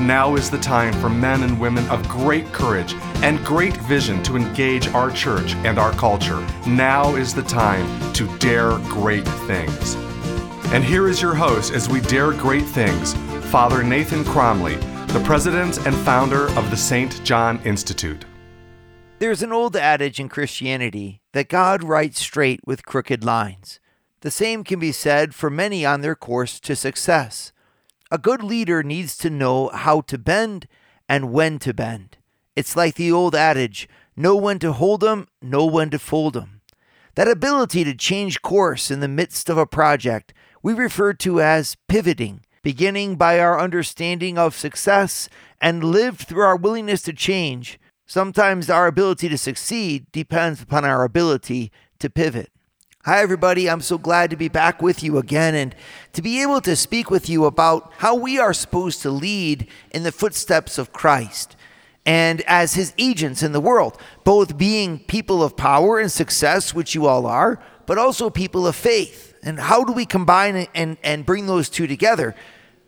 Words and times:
Now 0.00 0.36
is 0.36 0.48
the 0.48 0.58
time 0.58 0.92
for 1.00 1.08
men 1.08 1.42
and 1.42 1.58
women 1.58 1.84
of 1.88 2.08
great 2.08 2.46
courage 2.52 2.94
and 3.24 3.44
great 3.44 3.76
vision 3.78 4.22
to 4.22 4.36
engage 4.36 4.86
our 4.88 5.10
church 5.10 5.54
and 5.64 5.76
our 5.76 5.90
culture. 5.92 6.38
Now 6.68 7.16
is 7.16 7.34
the 7.34 7.42
time 7.42 8.12
to 8.12 8.28
dare 8.38 8.78
great 8.84 9.26
things. 9.26 9.96
And 10.72 10.84
here 10.84 11.08
is 11.08 11.20
your 11.20 11.34
host 11.34 11.72
as 11.72 11.88
we 11.88 12.00
dare 12.00 12.30
great 12.32 12.64
things, 12.64 13.14
Father 13.50 13.82
Nathan 13.82 14.22
Cromly, 14.22 14.76
the 15.08 15.22
president 15.24 15.84
and 15.84 15.96
founder 15.96 16.48
of 16.56 16.70
the 16.70 16.76
St. 16.76 17.24
John 17.24 17.60
Institute. 17.64 18.24
There's 19.18 19.42
an 19.42 19.52
old 19.52 19.74
adage 19.74 20.20
in 20.20 20.28
Christianity 20.28 21.22
that 21.32 21.48
God 21.48 21.82
writes 21.82 22.20
straight 22.20 22.60
with 22.64 22.86
crooked 22.86 23.24
lines. 23.24 23.80
The 24.20 24.30
same 24.30 24.62
can 24.62 24.78
be 24.78 24.92
said 24.92 25.34
for 25.34 25.50
many 25.50 25.84
on 25.84 26.02
their 26.02 26.14
course 26.14 26.60
to 26.60 26.76
success. 26.76 27.52
A 28.10 28.18
good 28.18 28.42
leader 28.42 28.82
needs 28.82 29.16
to 29.18 29.30
know 29.30 29.68
how 29.68 30.00
to 30.02 30.18
bend 30.18 30.66
and 31.08 31.32
when 31.32 31.58
to 31.60 31.74
bend. 31.74 32.16
It's 32.56 32.76
like 32.76 32.94
the 32.94 33.12
old 33.12 33.34
adage 33.34 33.88
know 34.16 34.34
when 34.34 34.58
to 34.58 34.72
hold 34.72 35.02
hold 35.02 35.10
'em, 35.10 35.28
know 35.40 35.64
when 35.64 35.90
to 35.90 35.98
fold 35.98 36.34
fold 36.34 36.44
'em. 36.44 36.60
That 37.14 37.28
ability 37.28 37.84
to 37.84 37.94
change 37.94 38.42
course 38.42 38.90
in 38.90 39.00
the 39.00 39.08
midst 39.08 39.48
of 39.48 39.58
a 39.58 39.66
project 39.66 40.32
we 40.62 40.72
refer 40.72 41.12
to 41.14 41.40
as 41.40 41.76
pivoting, 41.88 42.40
beginning 42.62 43.16
by 43.16 43.38
our 43.38 43.60
understanding 43.60 44.38
of 44.38 44.56
success 44.56 45.28
and 45.60 45.84
lived 45.84 46.20
through 46.22 46.42
our 46.42 46.56
willingness 46.56 47.02
to 47.02 47.12
change 47.12 47.78
Sometimes 48.10 48.70
our 48.70 48.86
ability 48.86 49.28
to 49.28 49.36
succeed 49.36 50.06
depends 50.12 50.62
upon 50.62 50.82
our 50.82 51.04
ability 51.04 51.70
to 51.98 52.08
pivot. 52.08 52.50
Hi, 53.04 53.22
everybody. 53.22 53.70
I'm 53.70 53.80
so 53.80 53.96
glad 53.96 54.28
to 54.30 54.36
be 54.36 54.48
back 54.48 54.82
with 54.82 55.04
you 55.04 55.18
again 55.18 55.54
and 55.54 55.74
to 56.14 56.20
be 56.20 56.42
able 56.42 56.60
to 56.62 56.74
speak 56.74 57.10
with 57.10 57.28
you 57.28 57.44
about 57.44 57.92
how 57.98 58.16
we 58.16 58.40
are 58.40 58.52
supposed 58.52 59.02
to 59.02 59.10
lead 59.10 59.68
in 59.92 60.02
the 60.02 60.10
footsteps 60.10 60.78
of 60.78 60.92
Christ 60.92 61.54
and 62.04 62.40
as 62.42 62.74
his 62.74 62.92
agents 62.98 63.40
in 63.42 63.52
the 63.52 63.60
world, 63.60 63.98
both 64.24 64.58
being 64.58 64.98
people 64.98 65.44
of 65.44 65.56
power 65.56 66.00
and 66.00 66.10
success, 66.10 66.74
which 66.74 66.96
you 66.96 67.06
all 67.06 67.24
are, 67.24 67.62
but 67.86 67.98
also 67.98 68.30
people 68.30 68.66
of 68.66 68.74
faith. 68.74 69.38
And 69.44 69.60
how 69.60 69.84
do 69.84 69.92
we 69.92 70.04
combine 70.04 70.66
and, 70.74 70.96
and 71.04 71.24
bring 71.24 71.46
those 71.46 71.68
two 71.68 71.86
together? 71.86 72.34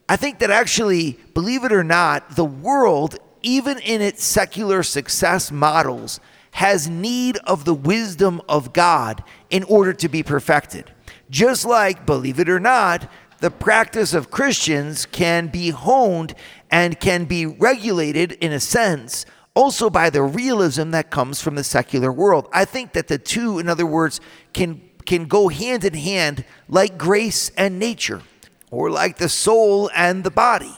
I 0.09 0.17
think 0.17 0.41
that 0.41 0.51
actually, 0.51 1.21
believe 1.35 1.63
it 1.63 1.73
or 1.73 1.85
not, 1.85 2.35
the 2.35 2.45
world 2.45 3.17
even 3.43 3.79
in 3.79 4.03
its 4.03 4.25
secular 4.25 4.83
success 4.83 5.53
models, 5.53 6.19
has 6.53 6.89
need 6.89 7.37
of 7.39 7.65
the 7.65 7.75
wisdom 7.75 8.41
of 8.49 8.73
God 8.73 9.23
in 9.51 9.63
order 9.65 9.93
to 9.95 10.09
be 10.09 10.23
perfected. 10.23 10.91
Just 11.31 11.65
like, 11.65 12.07
believe 12.07 12.41
it 12.41 12.49
or 12.49 12.61
not, 12.61 13.11
the 13.39 13.51
practice 13.51 14.13
of 14.13 14.31
Christians 14.31 15.07
can 15.07 15.47
be 15.47 15.71
honed 15.71 16.35
and 16.71 17.01
can 17.01 17.25
be 17.25 17.47
regulated 17.47 18.33
in 18.33 18.53
a 18.53 18.61
sense 18.61 19.25
also 19.55 19.91
by 19.91 20.11
the 20.11 20.23
realism 20.23 20.91
that 20.91 21.11
comes 21.11 21.41
from 21.41 21.55
the 21.55 21.65
secular 21.65 22.13
world. 22.13 22.49
I 22.53 22.65
think 22.65 22.93
that 22.93 23.09
the 23.09 23.19
two, 23.19 23.59
in 23.59 23.69
other 23.69 23.87
words, 23.87 24.21
can 24.53 24.83
can 25.07 25.25
go 25.25 25.49
hand 25.49 25.85
in 25.85 25.95
hand 25.95 26.45
like 26.69 26.97
grace 26.97 27.51
and 27.57 27.79
nature, 27.79 28.23
or 28.71 28.91
like 28.91 29.17
the 29.17 29.29
soul 29.29 29.91
and 29.95 30.23
the 30.23 30.31
body 30.31 30.75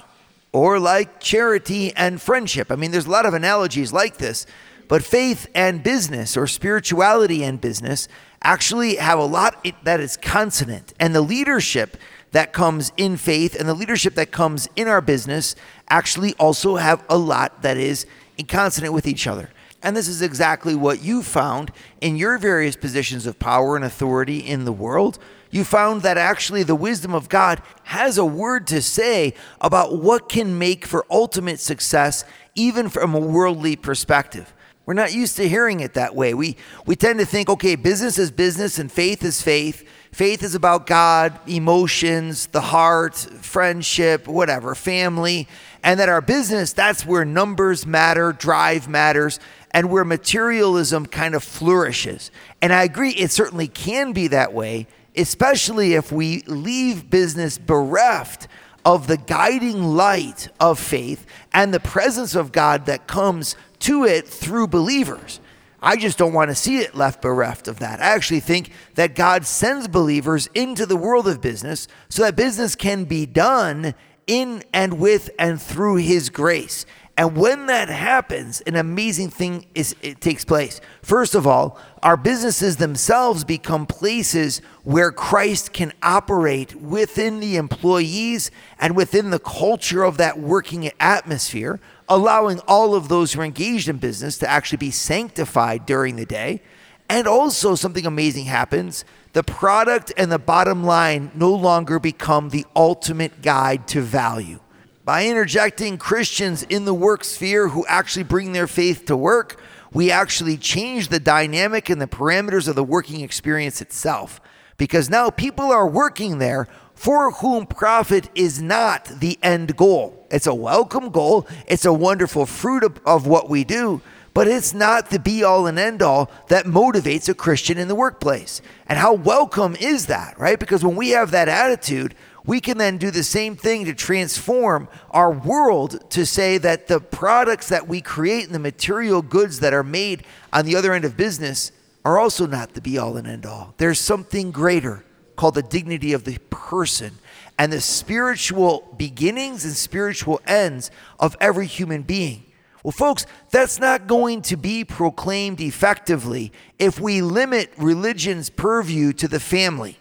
or 0.52 0.78
like 0.78 1.18
charity 1.18 1.92
and 1.96 2.20
friendship. 2.20 2.70
I 2.70 2.76
mean, 2.76 2.90
there's 2.90 3.06
a 3.06 3.10
lot 3.10 3.26
of 3.26 3.34
analogies 3.34 3.92
like 3.92 4.18
this, 4.18 4.46
but 4.92 5.02
faith 5.02 5.46
and 5.54 5.82
business 5.82 6.36
or 6.36 6.46
spirituality 6.46 7.42
and 7.42 7.62
business 7.62 8.08
actually 8.42 8.96
have 8.96 9.18
a 9.18 9.24
lot 9.24 9.66
that 9.84 10.00
is 10.00 10.18
consonant. 10.18 10.92
And 11.00 11.14
the 11.14 11.22
leadership 11.22 11.96
that 12.32 12.52
comes 12.52 12.92
in 12.98 13.16
faith 13.16 13.58
and 13.58 13.66
the 13.66 13.72
leadership 13.72 14.16
that 14.16 14.30
comes 14.30 14.68
in 14.76 14.88
our 14.88 15.00
business 15.00 15.56
actually 15.88 16.34
also 16.34 16.76
have 16.76 17.02
a 17.08 17.16
lot 17.16 17.62
that 17.62 17.78
is 17.78 18.04
in 18.36 18.44
consonant 18.44 18.92
with 18.92 19.06
each 19.06 19.26
other. 19.26 19.48
And 19.82 19.96
this 19.96 20.08
is 20.08 20.20
exactly 20.20 20.74
what 20.74 21.02
you 21.02 21.22
found 21.22 21.72
in 22.02 22.16
your 22.16 22.36
various 22.36 22.76
positions 22.76 23.24
of 23.24 23.38
power 23.38 23.76
and 23.76 23.86
authority 23.86 24.40
in 24.40 24.66
the 24.66 24.72
world 24.72 25.18
you 25.52 25.64
found 25.64 26.00
that 26.00 26.16
actually 26.16 26.62
the 26.62 26.74
wisdom 26.74 27.14
of 27.14 27.28
God 27.28 27.60
has 27.84 28.16
a 28.16 28.24
word 28.24 28.66
to 28.68 28.80
say 28.80 29.34
about 29.60 29.98
what 29.98 30.30
can 30.30 30.58
make 30.58 30.86
for 30.86 31.04
ultimate 31.10 31.60
success, 31.60 32.24
even 32.54 32.88
from 32.88 33.14
a 33.14 33.20
worldly 33.20 33.76
perspective. 33.76 34.52
We're 34.84 34.94
not 34.94 35.14
used 35.14 35.36
to 35.36 35.48
hearing 35.48 35.80
it 35.80 35.94
that 35.94 36.14
way. 36.14 36.34
We, 36.34 36.56
we 36.86 36.96
tend 36.96 37.20
to 37.20 37.26
think, 37.26 37.48
okay, 37.48 37.76
business 37.76 38.18
is 38.18 38.30
business 38.30 38.78
and 38.78 38.90
faith 38.90 39.22
is 39.24 39.40
faith. 39.40 39.88
Faith 40.10 40.42
is 40.42 40.54
about 40.54 40.86
God, 40.86 41.38
emotions, 41.48 42.46
the 42.48 42.60
heart, 42.60 43.14
friendship, 43.16 44.26
whatever, 44.26 44.74
family. 44.74 45.48
And 45.82 46.00
that 46.00 46.08
our 46.08 46.20
business, 46.20 46.72
that's 46.72 47.06
where 47.06 47.24
numbers 47.24 47.86
matter, 47.86 48.32
drive 48.32 48.88
matters, 48.88 49.38
and 49.70 49.90
where 49.90 50.04
materialism 50.04 51.06
kind 51.06 51.34
of 51.34 51.42
flourishes. 51.42 52.30
And 52.60 52.72
I 52.72 52.82
agree, 52.82 53.12
it 53.12 53.30
certainly 53.30 53.68
can 53.68 54.12
be 54.12 54.28
that 54.28 54.52
way 54.52 54.86
especially 55.16 55.94
if 55.94 56.10
we 56.10 56.42
leave 56.46 57.10
business 57.10 57.58
bereft 57.58 58.48
of 58.84 59.06
the 59.06 59.16
guiding 59.16 59.82
light 59.82 60.48
of 60.58 60.78
faith 60.78 61.26
and 61.52 61.72
the 61.72 61.80
presence 61.80 62.34
of 62.34 62.52
God 62.52 62.86
that 62.86 63.06
comes 63.06 63.56
to 63.82 64.04
it 64.04 64.26
through 64.26 64.68
believers. 64.68 65.40
I 65.80 65.96
just 65.96 66.16
don't 66.16 66.32
want 66.32 66.50
to 66.50 66.54
see 66.54 66.78
it 66.78 66.94
left 66.94 67.20
bereft 67.20 67.66
of 67.66 67.80
that. 67.80 68.00
I 68.00 68.14
actually 68.14 68.40
think 68.40 68.70
that 68.94 69.16
God 69.16 69.44
sends 69.44 69.88
believers 69.88 70.48
into 70.54 70.86
the 70.86 70.96
world 70.96 71.26
of 71.26 71.40
business 71.40 71.88
so 72.08 72.22
that 72.22 72.36
business 72.36 72.76
can 72.76 73.04
be 73.04 73.26
done 73.26 73.94
in 74.28 74.62
and 74.72 75.00
with 75.00 75.30
and 75.38 75.60
through 75.60 75.96
His 75.96 76.30
grace. 76.30 76.86
And 77.16 77.36
when 77.36 77.66
that 77.66 77.88
happens, 77.88 78.62
an 78.62 78.74
amazing 78.74 79.30
thing 79.30 79.66
is 79.74 79.94
it 80.00 80.20
takes 80.20 80.44
place. 80.44 80.80
First 81.02 81.34
of 81.34 81.46
all, 81.46 81.78
our 82.02 82.16
businesses 82.16 82.76
themselves 82.76 83.44
become 83.44 83.84
places 83.84 84.62
where 84.82 85.12
Christ 85.12 85.74
can 85.74 85.92
operate 86.02 86.74
within 86.74 87.40
the 87.40 87.56
employees 87.56 88.50
and 88.78 88.96
within 88.96 89.30
the 89.30 89.38
culture 89.38 90.04
of 90.04 90.16
that 90.16 90.38
working 90.38 90.90
atmosphere, 91.00 91.80
allowing 92.14 92.60
all 92.68 92.94
of 92.94 93.08
those 93.08 93.32
who 93.32 93.40
are 93.40 93.44
engaged 93.44 93.88
in 93.88 93.96
business 93.96 94.38
to 94.38 94.50
actually 94.50 94.78
be 94.78 94.90
sanctified 94.90 95.86
during 95.86 96.16
the 96.16 96.26
day. 96.26 96.62
And 97.08 97.26
also 97.26 97.74
something 97.74 98.06
amazing 98.06 98.46
happens. 98.46 99.04
The 99.32 99.42
product 99.42 100.12
and 100.16 100.30
the 100.30 100.38
bottom 100.38 100.84
line 100.84 101.30
no 101.34 101.52
longer 101.54 101.98
become 101.98 102.50
the 102.50 102.66
ultimate 102.74 103.42
guide 103.42 103.88
to 103.88 104.00
value 104.00 104.60
by 105.04 105.26
interjecting 105.26 105.98
Christians 105.98 106.62
in 106.62 106.84
the 106.84 106.94
work 106.94 107.24
sphere 107.24 107.68
who 107.68 107.84
actually 107.86 108.22
bring 108.22 108.52
their 108.52 108.68
faith 108.68 109.06
to 109.06 109.16
work, 109.16 109.60
we 109.92 110.10
actually 110.10 110.56
change 110.56 111.08
the 111.08 111.20
dynamic 111.20 111.90
and 111.90 112.00
the 112.00 112.06
parameters 112.06 112.68
of 112.68 112.76
the 112.76 112.84
working 112.84 113.20
experience 113.20 113.80
itself. 113.80 114.40
Because 114.76 115.10
now 115.10 115.30
people 115.30 115.66
are 115.66 115.88
working 115.88 116.38
there 116.38 116.68
for 117.02 117.32
whom 117.32 117.66
profit 117.66 118.30
is 118.32 118.62
not 118.62 119.06
the 119.06 119.36
end 119.42 119.76
goal. 119.76 120.24
It's 120.30 120.46
a 120.46 120.54
welcome 120.54 121.10
goal, 121.10 121.48
it's 121.66 121.84
a 121.84 121.92
wonderful 121.92 122.46
fruit 122.46 122.84
of, 122.84 123.00
of 123.04 123.26
what 123.26 123.50
we 123.50 123.64
do, 123.64 124.00
but 124.34 124.46
it's 124.46 124.72
not 124.72 125.10
the 125.10 125.18
be 125.18 125.42
all 125.42 125.66
and 125.66 125.80
end 125.80 126.00
all 126.00 126.30
that 126.46 126.64
motivates 126.64 127.28
a 127.28 127.34
Christian 127.34 127.76
in 127.76 127.88
the 127.88 127.96
workplace. 127.96 128.62
And 128.86 129.00
how 129.00 129.14
welcome 129.14 129.74
is 129.80 130.06
that, 130.06 130.38
right? 130.38 130.56
Because 130.56 130.84
when 130.84 130.94
we 130.94 131.08
have 131.08 131.32
that 131.32 131.48
attitude, 131.48 132.14
we 132.44 132.60
can 132.60 132.78
then 132.78 132.98
do 132.98 133.10
the 133.10 133.24
same 133.24 133.56
thing 133.56 133.84
to 133.86 133.94
transform 133.94 134.86
our 135.10 135.32
world 135.32 136.08
to 136.10 136.24
say 136.24 136.56
that 136.58 136.86
the 136.86 137.00
products 137.00 137.68
that 137.70 137.88
we 137.88 138.00
create 138.00 138.44
and 138.44 138.54
the 138.54 138.60
material 138.60 139.22
goods 139.22 139.58
that 139.58 139.74
are 139.74 139.82
made 139.82 140.24
on 140.52 140.66
the 140.66 140.76
other 140.76 140.92
end 140.92 141.04
of 141.04 141.16
business 141.16 141.72
are 142.04 142.20
also 142.20 142.46
not 142.46 142.74
the 142.74 142.80
be 142.80 142.96
all 142.96 143.16
and 143.16 143.26
end 143.26 143.44
all. 143.44 143.74
There's 143.78 143.98
something 143.98 144.52
greater 144.52 145.04
called 145.36 145.54
the 145.54 145.62
dignity 145.62 146.12
of 146.12 146.24
the 146.24 146.38
person 146.50 147.12
and 147.58 147.72
the 147.72 147.80
spiritual 147.80 148.94
beginnings 148.96 149.64
and 149.64 149.74
spiritual 149.74 150.40
ends 150.46 150.90
of 151.20 151.36
every 151.40 151.66
human 151.66 152.02
being. 152.02 152.44
Well, 152.82 152.92
folks, 152.92 153.26
that's 153.50 153.78
not 153.78 154.08
going 154.08 154.42
to 154.42 154.56
be 154.56 154.84
proclaimed 154.84 155.60
effectively 155.60 156.52
if 156.78 156.98
we 156.98 157.22
limit 157.22 157.72
religion's 157.76 158.50
purview 158.50 159.12
to 159.14 159.28
the 159.28 159.38
family 159.38 159.98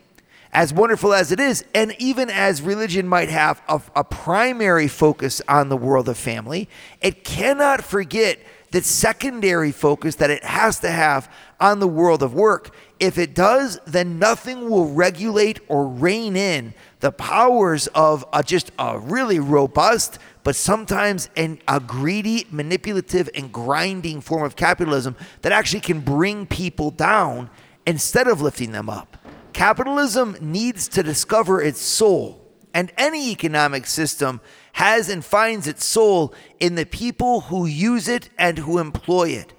as 0.53 0.73
wonderful 0.73 1.13
as 1.13 1.31
it 1.31 1.39
is, 1.39 1.63
and 1.73 1.95
even 1.97 2.29
as 2.29 2.61
religion 2.61 3.07
might 3.07 3.29
have 3.29 3.61
a, 3.69 3.81
a, 3.95 4.03
primary 4.03 4.87
focus 4.87 5.41
on 5.47 5.69
the 5.69 5.77
world 5.77 6.09
of 6.09 6.17
family, 6.17 6.67
it 7.01 7.23
cannot 7.23 7.81
forget 7.81 8.37
that 8.71 8.83
secondary 8.83 9.71
focus 9.71 10.15
that 10.15 10.29
it 10.29 10.43
has 10.43 10.79
to 10.79 10.89
have 10.89 11.31
on 11.61 11.79
the 11.79 11.87
world 11.87 12.23
of 12.23 12.33
work. 12.33 12.73
If 12.99 13.17
it 13.17 13.33
does, 13.33 13.79
then 13.85 14.19
nothing 14.19 14.69
will 14.69 14.91
regulate 14.91 15.59
or 15.67 15.87
rein 15.87 16.35
in 16.35 16.73
the 16.99 17.11
powers 17.11 17.87
of 17.87 18.25
a, 18.33 18.43
just 18.43 18.71
a 18.77 18.99
really 18.99 19.39
robust, 19.39 20.19
but 20.43 20.55
sometimes 20.55 21.29
an, 21.35 21.59
a 21.67 21.79
greedy, 21.79 22.47
manipulative, 22.51 23.29
and 23.33 23.51
grinding 23.51 24.21
form 24.21 24.43
of 24.43 24.55
capitalism 24.55 25.15
that 25.41 25.51
actually 25.51 25.79
can 25.79 26.01
bring 26.01 26.45
people 26.45 26.91
down 26.91 27.49
instead 27.85 28.27
of 28.27 28.41
lifting 28.41 28.71
them 28.71 28.89
up. 28.89 29.17
Capitalism 29.53 30.37
needs 30.39 30.87
to 30.87 31.03
discover 31.03 31.61
its 31.61 31.81
soul, 31.81 32.47
and 32.73 32.91
any 32.97 33.31
economic 33.31 33.85
system 33.85 34.41
has 34.73 35.09
and 35.09 35.25
finds 35.25 35.67
its 35.67 35.83
soul 35.83 36.33
in 36.59 36.75
the 36.75 36.85
people 36.85 37.41
who 37.41 37.65
use 37.65 38.07
it 38.07 38.29
and 38.37 38.59
who 38.59 38.77
employ 38.77 39.29
it. 39.29 39.53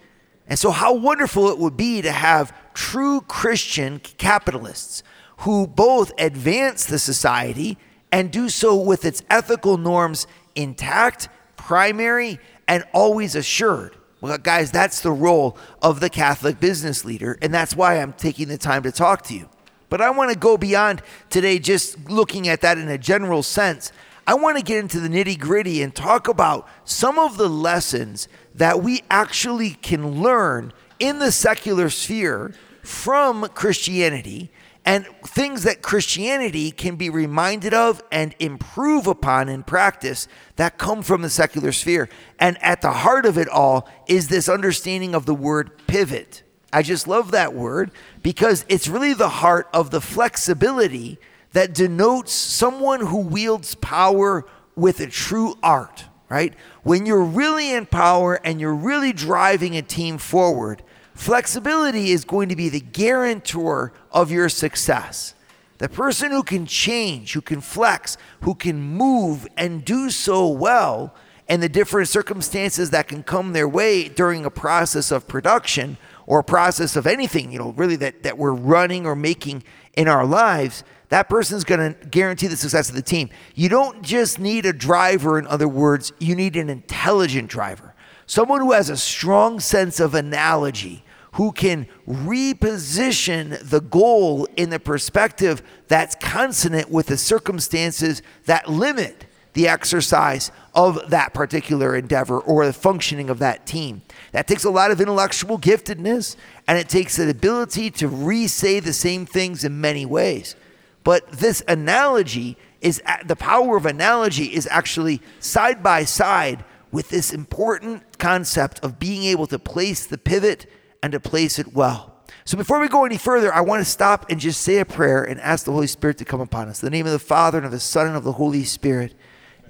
And 0.53 0.59
so, 0.59 0.71
how 0.71 0.93
wonderful 0.93 1.49
it 1.49 1.57
would 1.57 1.79
be 1.79 2.03
to 2.03 2.13
have 2.13 2.55
true 2.75 3.23
Christian 3.23 4.01
capitalists 4.01 5.03
who 5.39 5.67
both 5.67 6.13
advance 6.19 6.85
the 6.85 6.99
society 6.99 7.79
and 8.13 8.31
do 8.31 8.51
so 8.51 8.77
with 8.77 9.07
its 9.07 9.23
ethical 9.31 9.79
norms 9.79 10.27
intact, 10.55 11.31
primary, 11.57 12.39
and 12.69 12.85
always 12.93 13.35
assured. 13.35 13.97
Well, 14.21 14.37
guys, 14.37 14.71
that's 14.71 15.01
the 15.01 15.11
role 15.11 15.57
of 15.81 16.01
the 16.01 16.11
Catholic 16.11 16.61
business 16.61 17.03
leader, 17.03 17.39
and 17.41 17.55
that's 17.55 17.75
why 17.75 17.95
I'm 17.95 18.13
taking 18.13 18.49
the 18.49 18.59
time 18.59 18.83
to 18.83 18.93
talk 18.93 19.23
to 19.29 19.35
you. 19.35 19.49
But 19.89 20.03
I 20.03 20.11
want 20.11 20.33
to 20.35 20.39
go 20.39 20.59
beyond 20.59 21.01
today 21.31 21.61
just 21.61 22.11
looking 22.11 22.47
at 22.47 22.61
that 22.61 22.77
in 22.77 22.91
a 22.91 22.99
general 22.99 23.43
sense. 23.43 23.91
I 24.27 24.35
want 24.35 24.59
to 24.59 24.63
get 24.63 24.79
into 24.79 25.01
the 25.01 25.09
nitty 25.09 25.39
gritty 25.39 25.83
and 25.83 25.95
talk 25.95 26.29
about 26.29 26.69
some 26.85 27.19
of 27.19 27.39
the 27.39 27.49
lessons 27.49 28.29
that 28.55 28.83
we 28.83 29.03
actually 29.11 29.71
can 29.71 30.23
learn 30.23 30.73
in 30.99 31.19
the 31.19 31.33
secular 31.33 31.91
sphere 31.91 32.55
from 32.83 33.49
Christianity 33.49 34.51
and 34.85 35.07
things 35.25 35.63
that 35.63 35.83
Christianity 35.83 36.73
can 36.73 36.97
be 36.97 37.09
reminded 37.09 37.73
of 37.73 38.03
and 38.11 38.35
improve 38.39 39.07
upon 39.07 39.49
in 39.49 39.63
practice 39.63 40.27
that 40.57 40.79
come 40.79 41.03
from 41.03 41.23
the 41.23 41.31
secular 41.31 41.71
sphere. 41.71 42.09
And 42.39 42.61
at 42.63 42.83
the 42.83 42.91
heart 42.91 43.25
of 43.25 43.39
it 43.39 43.49
all 43.49 43.89
is 44.09 44.29
this 44.29 44.49
understanding 44.49 45.15
of 45.15 45.25
the 45.25 45.35
word 45.35 45.87
pivot. 45.87 46.43
I 46.73 46.83
just 46.83 47.07
love 47.07 47.31
that 47.31 47.55
word 47.55 47.93
because 48.23 48.65
it's 48.69 48.89
really 48.89 49.15
the 49.15 49.29
heart 49.29 49.69
of 49.73 49.91
the 49.91 50.01
flexibility 50.01 51.19
that 51.53 51.75
denotes 51.75 52.33
someone 52.33 53.07
who 53.07 53.19
wields 53.19 53.75
power 53.77 54.45
with 54.75 55.01
a 55.01 55.07
true 55.07 55.57
art, 55.63 56.07
right? 56.33 56.55
When 56.83 57.07
you're 57.07 57.23
really 57.23 57.73
in 57.73 57.87
power 57.87 58.41
and 58.43 58.61
you're 58.61 58.75
really 58.75 59.13
driving 59.13 59.77
a 59.77 59.83
team 59.83 60.19
forward, 60.19 60.83
Flexibility 61.15 62.11
is 62.11 62.25
going 62.25 62.49
to 62.49 62.57
be 62.57 62.69
the 62.69 62.81
guarantor 62.81 63.93
of 64.11 64.31
your 64.31 64.49
success. 64.49 65.35
The 65.79 65.89
person 65.89 66.31
who 66.31 66.43
can 66.43 66.67
change, 66.67 67.35
who 67.35 67.41
can 67.41 67.61
flex, 67.61 68.17
who 68.43 68.55
can 68.55 68.81
move 68.81 69.47
and 69.57 69.85
do 69.85 70.11
so 70.11 70.49
well, 70.49 71.15
and 71.49 71.63
the 71.63 71.69
different 71.69 72.09
circumstances 72.09 72.91
that 72.91 73.09
can 73.09 73.23
come 73.23 73.53
their 73.53 73.69
way 73.69 74.09
during 74.09 74.45
a 74.45 74.51
process 74.51 75.11
of 75.11 75.29
production 75.29 75.99
or 76.27 76.39
a 76.39 76.45
process 76.45 76.97
of 76.97 77.07
anything, 77.07 77.53
you 77.53 77.59
know, 77.59 77.73
really 77.73 77.97
that, 77.97 78.23
that 78.23 78.39
we're 78.39 78.53
running 78.53 79.05
or 79.05 79.17
making 79.17 79.63
in 79.95 80.09
our 80.09 80.25
lives, 80.25 80.85
that 81.13 81.29
person's 81.29 81.63
going 81.63 81.95
to 81.95 82.07
guarantee 82.07 82.47
the 82.47 82.57
success 82.57 82.89
of 82.89 82.95
the 82.95 83.03
team. 83.03 83.29
You 83.55 83.69
don't 83.69 84.03
just 84.03 84.39
need 84.39 84.67
a 84.67 84.73
driver, 84.73 85.39
in 85.39 85.47
other 85.47 85.69
words, 85.69 86.13
you 86.19 86.35
need 86.35 86.57
an 86.57 86.69
intelligent 86.69 87.49
driver 87.49 87.93
someone 88.33 88.61
who 88.61 88.73
has 88.73 88.89
a 88.89 88.97
strong 88.97 89.61
sense 89.61 90.01
of 90.01 90.15
analogy, 90.15 91.05
who 91.33 91.53
can 91.53 91.87
reposition 92.09 93.59
the 93.69 93.81
goal 93.81 94.47
in 94.57 94.71
the 94.71 94.81
perspective 94.81 95.63
that's 95.87 96.15
consonant 96.15 96.91
with 96.91 97.09
the 97.09 97.17
circumstances 97.19 98.23
that 98.47 98.71
limit 98.71 99.27
the 99.53 99.69
exercise 99.69 100.51
of 100.75 101.11
that 101.11 101.35
particular 101.35 101.95
endeavor 101.95 102.41
or 102.41 102.65
the 102.65 102.73
functioning 102.73 103.29
of 103.29 103.39
that 103.39 103.67
team. 103.67 104.01
That 104.33 104.47
takes 104.47 104.65
a 104.65 104.71
lot 104.71 104.91
of 104.91 104.99
intellectual 104.99 105.59
giftedness 105.59 106.37
and 106.67 106.79
it 106.79 106.89
takes 106.89 107.19
an 107.19 107.29
ability 107.29 107.91
to 107.91 108.09
re 108.09 108.47
say 108.47 108.81
the 108.81 108.95
same 108.95 109.27
things 109.27 109.63
in 109.63 109.79
many 109.79 110.07
ways. 110.07 110.57
But 111.05 111.31
this 111.31 111.63
analogy 111.67 112.57
is 112.81 113.03
the 113.25 113.37
power 113.37 113.77
of 113.77 113.87
analogy 113.87 114.55
is 114.55 114.69
actually 114.71 115.21
side 115.41 115.83
by 115.83 116.05
side 116.05 116.65
with 116.91 117.09
this 117.09 117.33
important 117.33 118.19
concept 118.19 118.81
of 118.81 118.99
being 118.99 119.25
able 119.25 119.47
to 119.47 119.59
place 119.59 120.07
the 120.07 120.19
pivot 120.19 120.67
and 121.03 121.13
to 121.13 121.21
place 121.21 121.59
it 121.59 121.73
well. 121.75 122.13
So 122.45 122.57
before 122.57 122.81
we 122.81 122.89
go 122.89 123.05
any 123.05 123.19
further, 123.19 123.53
I 123.55 123.61
want 123.61 123.85
to 123.85 123.91
stop 123.91 124.27
and 124.31 124.41
just 124.41 124.61
say 124.63 124.79
a 124.79 124.85
prayer 124.85 125.23
and 125.23 125.41
ask 125.41 125.65
the 125.65 125.73
Holy 125.73 125.87
Spirit 125.87 126.19
to 126.19 126.25
come 126.25 126.41
upon 126.41 126.69
us. 126.69 126.83
In 126.83 126.87
the 126.87 126.91
name 126.91 127.07
of 127.07 127.13
the 127.13 127.19
Father 127.19 127.59
and 127.59 127.65
of 127.65 127.73
the 127.73 127.81
Son 127.81 128.09
and 128.09 128.17
of 128.17 128.25
the 128.25 128.33
Holy 128.33 128.65
Spirit. 128.65 129.15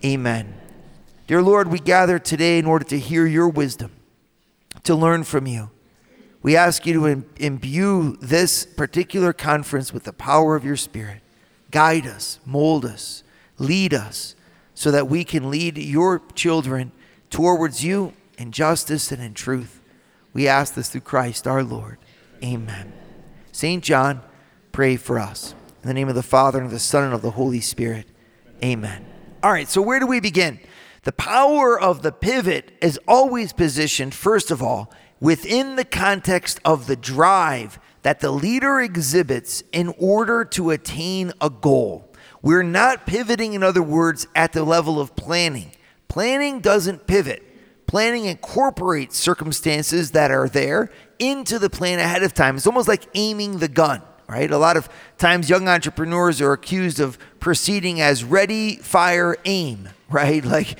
Amen. 0.04 0.54
Dear 1.26 1.42
Lord, 1.42 1.68
we 1.68 1.78
gather 1.78 2.18
today 2.18 2.58
in 2.58 2.66
order 2.66 2.84
to 2.86 2.98
hear 2.98 3.26
your 3.26 3.48
wisdom, 3.48 3.92
to 4.84 4.94
learn 4.94 5.24
from 5.24 5.46
you. 5.46 5.70
We 6.42 6.56
ask 6.56 6.86
you 6.86 6.94
to 6.94 7.24
imbue 7.36 8.16
this 8.20 8.66
particular 8.66 9.32
conference 9.32 9.92
with 9.92 10.04
the 10.04 10.12
power 10.12 10.56
of 10.56 10.64
your 10.64 10.76
Spirit. 10.76 11.21
Guide 11.72 12.06
us, 12.06 12.38
mold 12.46 12.84
us, 12.84 13.24
lead 13.58 13.92
us, 13.92 14.36
so 14.74 14.90
that 14.90 15.08
we 15.08 15.24
can 15.24 15.50
lead 15.50 15.76
your 15.78 16.22
children 16.34 16.92
towards 17.30 17.82
you 17.82 18.12
in 18.38 18.52
justice 18.52 19.10
and 19.10 19.22
in 19.22 19.34
truth. 19.34 19.80
We 20.32 20.46
ask 20.46 20.74
this 20.74 20.90
through 20.90 21.00
Christ 21.00 21.46
our 21.46 21.64
Lord. 21.64 21.98
Amen. 22.44 22.92
St. 23.52 23.82
John, 23.82 24.20
pray 24.70 24.96
for 24.96 25.18
us. 25.18 25.54
In 25.82 25.88
the 25.88 25.94
name 25.94 26.08
of 26.08 26.14
the 26.14 26.22
Father, 26.22 26.58
and 26.58 26.66
of 26.66 26.72
the 26.72 26.78
Son, 26.78 27.04
and 27.04 27.14
of 27.14 27.22
the 27.22 27.32
Holy 27.32 27.60
Spirit. 27.60 28.06
Amen. 28.62 29.04
All 29.42 29.50
right, 29.50 29.68
so 29.68 29.82
where 29.82 29.98
do 29.98 30.06
we 30.06 30.20
begin? 30.20 30.60
The 31.02 31.12
power 31.12 31.78
of 31.78 32.02
the 32.02 32.12
pivot 32.12 32.70
is 32.80 32.98
always 33.08 33.52
positioned, 33.52 34.14
first 34.14 34.50
of 34.50 34.62
all, 34.62 34.92
within 35.20 35.76
the 35.76 35.84
context 35.84 36.60
of 36.64 36.86
the 36.86 36.96
drive 36.96 37.78
that 38.02 38.20
the 38.20 38.30
leader 38.30 38.80
exhibits 38.80 39.62
in 39.72 39.94
order 39.98 40.44
to 40.44 40.70
attain 40.70 41.32
a 41.40 41.48
goal. 41.48 42.12
We're 42.42 42.64
not 42.64 43.06
pivoting, 43.06 43.54
in 43.54 43.62
other 43.62 43.82
words, 43.82 44.26
at 44.34 44.52
the 44.52 44.64
level 44.64 45.00
of 45.00 45.14
planning. 45.14 45.70
Planning 46.08 46.60
doesn't 46.60 47.06
pivot. 47.06 47.42
Planning 47.86 48.24
incorporates 48.24 49.16
circumstances 49.16 50.10
that 50.12 50.30
are 50.30 50.48
there 50.48 50.90
into 51.18 51.58
the 51.58 51.70
plan 51.70 52.00
ahead 52.00 52.22
of 52.22 52.34
time. 52.34 52.56
It's 52.56 52.66
almost 52.66 52.88
like 52.88 53.06
aiming 53.14 53.58
the 53.58 53.68
gun, 53.68 54.02
right? 54.28 54.50
A 54.50 54.58
lot 54.58 54.76
of 54.76 54.88
times 55.18 55.48
young 55.48 55.68
entrepreneurs 55.68 56.40
are 56.40 56.52
accused 56.52 56.98
of 56.98 57.18
proceeding 57.38 58.00
as 58.00 58.24
ready, 58.24 58.76
fire, 58.76 59.36
aim, 59.44 59.88
right? 60.10 60.44
Like 60.44 60.78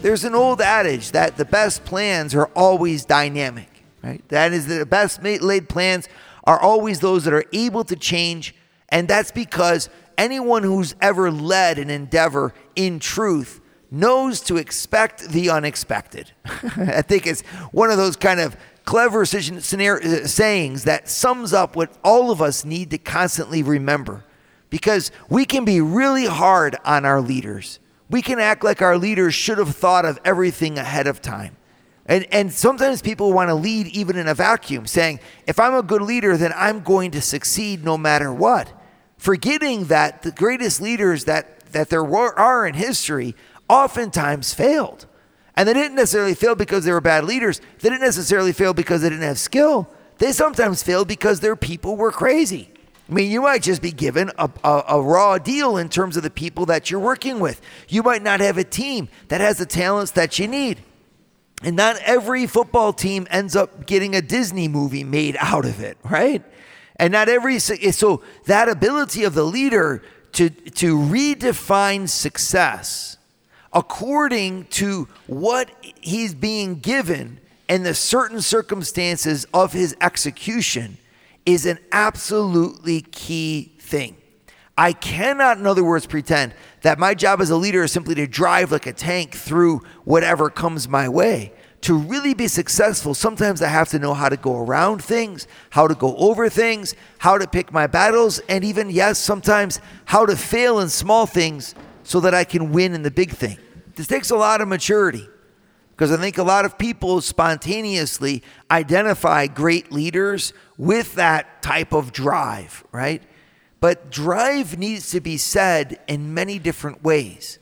There's 0.00 0.24
an 0.24 0.34
old 0.34 0.60
adage 0.60 1.10
that 1.10 1.36
the 1.36 1.44
best 1.44 1.84
plans 1.84 2.34
are 2.34 2.46
always 2.54 3.04
dynamic, 3.04 3.82
right? 4.02 4.22
That 4.28 4.52
is 4.52 4.66
the 4.66 4.86
best 4.86 5.22
laid 5.22 5.68
plans 5.68 6.08
are 6.44 6.60
always 6.60 7.00
those 7.00 7.24
that 7.24 7.34
are 7.34 7.44
able 7.52 7.82
to 7.84 7.96
change, 7.96 8.54
and 8.90 9.08
that's 9.08 9.32
because 9.32 9.90
anyone 10.16 10.62
who's 10.62 10.94
ever 11.00 11.32
led 11.32 11.78
an 11.78 11.90
endeavor 11.90 12.54
in 12.76 13.00
truth 13.00 13.60
knows 13.90 14.40
to 14.42 14.56
expect 14.56 15.30
the 15.30 15.50
unexpected. 15.50 16.30
I 16.44 17.02
think 17.02 17.26
it's 17.26 17.42
one 17.72 17.90
of 17.90 17.96
those 17.96 18.14
kind 18.14 18.38
of 18.38 18.56
clever 18.84 19.24
scenario, 19.26 20.22
uh, 20.22 20.26
sayings 20.26 20.84
that 20.84 21.08
sums 21.08 21.52
up 21.52 21.74
what 21.74 21.92
all 22.04 22.30
of 22.30 22.40
us 22.40 22.64
need 22.64 22.90
to 22.90 22.98
constantly 22.98 23.62
remember. 23.62 24.24
Because 24.70 25.10
we 25.28 25.44
can 25.44 25.64
be 25.64 25.80
really 25.80 26.26
hard 26.26 26.76
on 26.84 27.04
our 27.04 27.20
leaders. 27.20 27.80
We 28.10 28.22
can 28.22 28.38
act 28.38 28.64
like 28.64 28.80
our 28.80 28.96
leaders 28.96 29.34
should 29.34 29.58
have 29.58 29.76
thought 29.76 30.04
of 30.04 30.18
everything 30.24 30.78
ahead 30.78 31.06
of 31.06 31.20
time. 31.20 31.56
And, 32.06 32.26
and 32.32 32.50
sometimes 32.50 33.02
people 33.02 33.34
want 33.34 33.50
to 33.50 33.54
lead 33.54 33.86
even 33.88 34.16
in 34.16 34.28
a 34.28 34.34
vacuum, 34.34 34.86
saying, 34.86 35.20
if 35.46 35.60
I'm 35.60 35.74
a 35.74 35.82
good 35.82 36.00
leader, 36.00 36.38
then 36.38 36.52
I'm 36.56 36.80
going 36.80 37.10
to 37.10 37.20
succeed 37.20 37.84
no 37.84 37.98
matter 37.98 38.32
what. 38.32 38.72
Forgetting 39.18 39.84
that 39.86 40.22
the 40.22 40.30
greatest 40.30 40.80
leaders 40.80 41.24
that, 41.24 41.60
that 41.72 41.90
there 41.90 42.04
were, 42.04 42.32
are 42.38 42.66
in 42.66 42.74
history 42.74 43.36
oftentimes 43.68 44.54
failed. 44.54 45.04
And 45.54 45.68
they 45.68 45.74
didn't 45.74 45.96
necessarily 45.96 46.34
fail 46.34 46.54
because 46.54 46.84
they 46.86 46.92
were 46.92 47.02
bad 47.02 47.24
leaders. 47.24 47.60
They 47.80 47.90
didn't 47.90 48.00
necessarily 48.00 48.52
fail 48.52 48.72
because 48.72 49.02
they 49.02 49.10
didn't 49.10 49.24
have 49.24 49.38
skill. 49.38 49.92
They 50.16 50.32
sometimes 50.32 50.82
failed 50.82 51.08
because 51.08 51.40
their 51.40 51.56
people 51.56 51.96
were 51.96 52.12
crazy. 52.12 52.70
I 53.08 53.12
mean, 53.12 53.30
you 53.30 53.42
might 53.42 53.62
just 53.62 53.80
be 53.80 53.90
given 53.90 54.30
a, 54.36 54.50
a, 54.62 54.84
a, 54.88 55.02
raw 55.02 55.38
deal 55.38 55.78
in 55.78 55.88
terms 55.88 56.18
of 56.18 56.22
the 56.22 56.30
people 56.30 56.66
that 56.66 56.90
you're 56.90 57.00
working 57.00 57.40
with. 57.40 57.60
You 57.88 58.02
might 58.02 58.22
not 58.22 58.40
have 58.40 58.58
a 58.58 58.64
team 58.64 59.08
that 59.28 59.40
has 59.40 59.56
the 59.56 59.64
talents 59.64 60.10
that 60.12 60.38
you 60.38 60.46
need. 60.46 60.80
And 61.62 61.74
not 61.74 61.96
every 62.04 62.46
football 62.46 62.92
team 62.92 63.26
ends 63.30 63.56
up 63.56 63.86
getting 63.86 64.14
a 64.14 64.20
Disney 64.20 64.68
movie 64.68 65.04
made 65.04 65.36
out 65.40 65.64
of 65.64 65.80
it, 65.80 65.96
right? 66.04 66.44
And 66.96 67.12
not 67.12 67.28
every 67.28 67.56
eh, 67.56 67.90
so 67.92 68.22
that 68.44 68.68
ability 68.68 69.24
of 69.24 69.34
the 69.34 69.44
leader 69.44 70.02
to 70.32 70.50
to 70.50 70.96
redefine 70.96 72.08
success 72.08 73.16
according 73.72 74.64
to 74.66 75.08
what 75.26 75.70
he's 76.00 76.34
being 76.34 76.78
given 76.78 77.40
and 77.68 77.84
the 77.84 77.94
certain 77.94 78.40
circumstances 78.40 79.46
of 79.52 79.72
his 79.72 79.96
execution 80.00 80.98
is 81.46 81.66
an 81.66 81.78
absolutely 81.92 83.00
key 83.00 83.72
thing. 83.80 84.16
I 84.76 84.92
cannot, 84.92 85.58
in 85.58 85.66
other 85.66 85.82
words, 85.82 86.06
pretend 86.06 86.54
that 86.82 86.98
my 86.98 87.14
job 87.14 87.40
as 87.40 87.50
a 87.50 87.56
leader 87.56 87.82
is 87.82 87.90
simply 87.90 88.14
to 88.14 88.26
drive 88.26 88.70
like 88.70 88.86
a 88.86 88.92
tank 88.92 89.34
through 89.34 89.80
whatever 90.04 90.50
comes 90.50 90.88
my 90.88 91.08
way. 91.08 91.52
To 91.82 91.96
really 91.96 92.34
be 92.34 92.48
successful, 92.48 93.14
sometimes 93.14 93.62
I 93.62 93.68
have 93.68 93.88
to 93.90 93.98
know 93.98 94.14
how 94.14 94.28
to 94.28 94.36
go 94.36 94.56
around 94.56 95.02
things, 95.02 95.48
how 95.70 95.86
to 95.88 95.94
go 95.94 96.16
over 96.16 96.48
things, 96.48 96.94
how 97.18 97.38
to 97.38 97.46
pick 97.46 97.72
my 97.72 97.86
battles, 97.86 98.40
and 98.48 98.64
even, 98.64 98.90
yes, 98.90 99.18
sometimes 99.18 99.80
how 100.04 100.26
to 100.26 100.36
fail 100.36 100.80
in 100.80 100.88
small 100.88 101.26
things 101.26 101.74
so 102.02 102.20
that 102.20 102.34
I 102.34 102.44
can 102.44 102.72
win 102.72 102.94
in 102.94 103.02
the 103.02 103.10
big 103.10 103.30
thing. 103.30 103.58
This 103.94 104.06
takes 104.06 104.30
a 104.30 104.36
lot 104.36 104.60
of 104.60 104.68
maturity 104.68 105.28
because 105.98 106.12
I 106.12 106.16
think 106.16 106.38
a 106.38 106.44
lot 106.44 106.64
of 106.64 106.78
people 106.78 107.20
spontaneously 107.20 108.44
identify 108.70 109.48
great 109.48 109.90
leaders 109.90 110.52
with 110.76 111.16
that 111.16 111.60
type 111.60 111.92
of 111.92 112.12
drive, 112.12 112.84
right? 112.92 113.20
But 113.80 114.08
drive 114.08 114.78
needs 114.78 115.10
to 115.10 115.20
be 115.20 115.36
said 115.36 115.98
in 116.06 116.32
many 116.32 116.60
different 116.60 117.02
ways. 117.02 117.58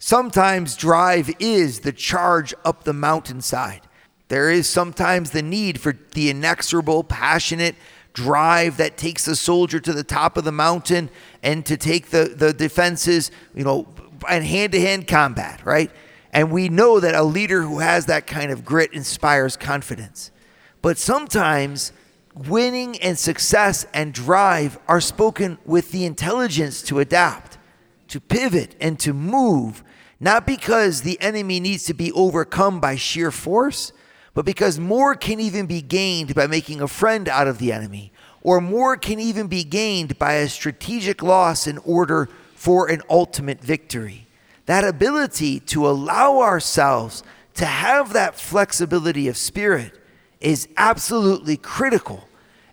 Sometimes 0.00 0.74
drive 0.74 1.30
is 1.38 1.80
the 1.80 1.92
charge 1.92 2.52
up 2.64 2.82
the 2.82 2.92
mountainside. 2.92 3.82
There 4.26 4.50
is 4.50 4.68
sometimes 4.68 5.30
the 5.30 5.42
need 5.42 5.80
for 5.80 5.96
the 6.12 6.28
inexorable, 6.28 7.04
passionate 7.04 7.76
drive 8.14 8.78
that 8.78 8.96
takes 8.96 9.28
a 9.28 9.36
soldier 9.36 9.78
to 9.78 9.92
the 9.92 10.02
top 10.02 10.36
of 10.36 10.42
the 10.42 10.50
mountain 10.50 11.08
and 11.40 11.64
to 11.66 11.76
take 11.76 12.10
the, 12.10 12.34
the 12.36 12.52
defenses, 12.52 13.30
you 13.54 13.62
know, 13.62 13.86
and 14.28 14.44
hand 14.44 14.72
to 14.72 14.80
hand 14.80 15.06
combat, 15.06 15.64
right? 15.64 15.92
And 16.36 16.50
we 16.50 16.68
know 16.68 17.00
that 17.00 17.14
a 17.14 17.22
leader 17.22 17.62
who 17.62 17.78
has 17.78 18.04
that 18.06 18.26
kind 18.26 18.50
of 18.50 18.62
grit 18.62 18.92
inspires 18.92 19.56
confidence. 19.56 20.30
But 20.82 20.98
sometimes 20.98 21.92
winning 22.34 22.98
and 22.98 23.18
success 23.18 23.86
and 23.94 24.12
drive 24.12 24.78
are 24.86 25.00
spoken 25.00 25.56
with 25.64 25.92
the 25.92 26.04
intelligence 26.04 26.82
to 26.82 26.98
adapt, 26.98 27.56
to 28.08 28.20
pivot, 28.20 28.76
and 28.82 29.00
to 29.00 29.14
move, 29.14 29.82
not 30.20 30.46
because 30.46 31.00
the 31.00 31.18
enemy 31.22 31.58
needs 31.58 31.84
to 31.84 31.94
be 31.94 32.12
overcome 32.12 32.80
by 32.80 32.96
sheer 32.96 33.30
force, 33.30 33.92
but 34.34 34.44
because 34.44 34.78
more 34.78 35.14
can 35.14 35.40
even 35.40 35.64
be 35.64 35.80
gained 35.80 36.34
by 36.34 36.46
making 36.46 36.82
a 36.82 36.86
friend 36.86 37.30
out 37.30 37.48
of 37.48 37.56
the 37.56 37.72
enemy, 37.72 38.12
or 38.42 38.60
more 38.60 38.98
can 38.98 39.18
even 39.18 39.46
be 39.46 39.64
gained 39.64 40.18
by 40.18 40.34
a 40.34 40.50
strategic 40.50 41.22
loss 41.22 41.66
in 41.66 41.78
order 41.78 42.28
for 42.54 42.90
an 42.90 43.00
ultimate 43.08 43.62
victory. 43.62 44.25
That 44.66 44.84
ability 44.84 45.60
to 45.60 45.86
allow 45.88 46.40
ourselves 46.40 47.22
to 47.54 47.64
have 47.64 48.12
that 48.12 48.38
flexibility 48.38 49.28
of 49.28 49.36
spirit 49.36 49.92
is 50.40 50.68
absolutely 50.76 51.56
critical. 51.56 52.28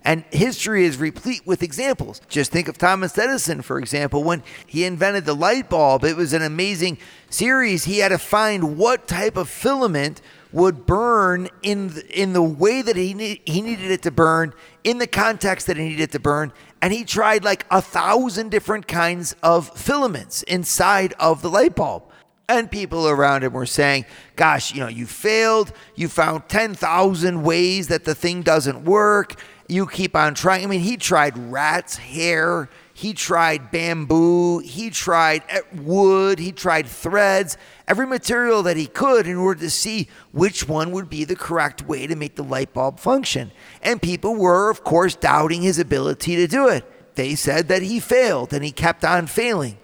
And 0.05 0.25
history 0.31 0.83
is 0.83 0.97
replete 0.97 1.47
with 1.47 1.63
examples. 1.63 2.19
Just 2.27 2.51
think 2.51 2.67
of 2.67 2.77
Thomas 2.77 3.17
Edison, 3.17 3.61
for 3.61 3.79
example, 3.79 4.23
when 4.23 4.43
he 4.67 4.83
invented 4.83 5.23
the 5.23 5.35
light 5.35 5.69
bulb. 5.69 6.03
It 6.03 6.17
was 6.17 6.33
an 6.33 6.41
amazing 6.41 6.97
series. 7.29 7.85
He 7.85 7.99
had 7.99 8.09
to 8.09 8.17
find 8.17 8.77
what 8.77 9.07
type 9.07 9.37
of 9.37 9.47
filament 9.47 10.21
would 10.53 10.85
burn 10.85 11.49
in 11.63 11.89
the, 11.89 12.21
in 12.21 12.33
the 12.33 12.41
way 12.41 12.81
that 12.81 12.95
he 12.95 13.13
need, 13.13 13.41
he 13.45 13.61
needed 13.61 13.91
it 13.91 14.03
to 14.03 14.11
burn, 14.11 14.53
in 14.83 14.99
the 14.99 15.07
context 15.07 15.67
that 15.67 15.77
he 15.77 15.83
needed 15.83 16.01
it 16.01 16.11
to 16.11 16.19
burn, 16.19 16.53
and 16.81 16.93
he 16.93 17.03
tried 17.03 17.43
like 17.43 17.65
a 17.71 17.81
thousand 17.81 18.51
different 18.51 18.87
kinds 18.87 19.35
of 19.43 19.75
filaments 19.77 20.43
inside 20.43 21.13
of 21.19 21.41
the 21.41 21.49
light 21.49 21.75
bulb. 21.75 22.03
And 22.49 22.69
people 22.69 23.07
around 23.07 23.43
him 23.43 23.53
were 23.53 23.65
saying, 23.65 24.05
Gosh, 24.35 24.73
you 24.73 24.81
know, 24.81 24.89
you 24.89 25.05
failed. 25.05 25.71
You 25.95 26.09
found 26.09 26.49
10,000 26.49 27.41
ways 27.41 27.87
that 27.87 28.03
the 28.03 28.13
thing 28.13 28.41
doesn't 28.41 28.83
work. 28.83 29.39
You 29.69 29.87
keep 29.87 30.15
on 30.15 30.35
trying. 30.35 30.63
I 30.63 30.67
mean, 30.67 30.81
he 30.81 30.97
tried 30.97 31.37
rat's 31.37 31.95
hair. 31.95 32.69
He 32.93 33.13
tried 33.13 33.71
bamboo. 33.71 34.59
He 34.59 34.89
tried 34.89 35.43
eh, 35.49 35.61
wood. 35.73 36.37
He 36.37 36.51
tried 36.51 36.87
threads, 36.87 37.57
every 37.87 38.05
material 38.05 38.63
that 38.63 38.77
he 38.77 38.85
could 38.85 39.27
in 39.27 39.37
order 39.37 39.61
to 39.61 39.69
see 39.69 40.07
which 40.31 40.67
one 40.67 40.91
would 40.91 41.09
be 41.09 41.23
the 41.23 41.35
correct 41.35 41.87
way 41.87 42.05
to 42.05 42.15
make 42.15 42.35
the 42.35 42.43
light 42.43 42.73
bulb 42.73 42.99
function. 42.99 43.51
And 43.81 44.01
people 44.01 44.35
were, 44.35 44.69
of 44.69 44.83
course, 44.83 45.15
doubting 45.15 45.63
his 45.63 45.79
ability 45.79 46.35
to 46.35 46.47
do 46.47 46.67
it. 46.67 47.15
They 47.15 47.35
said 47.35 47.67
that 47.67 47.81
he 47.81 47.99
failed 47.99 48.53
and 48.53 48.63
he 48.63 48.71
kept 48.71 49.03
on 49.03 49.27
failing. 49.27 49.77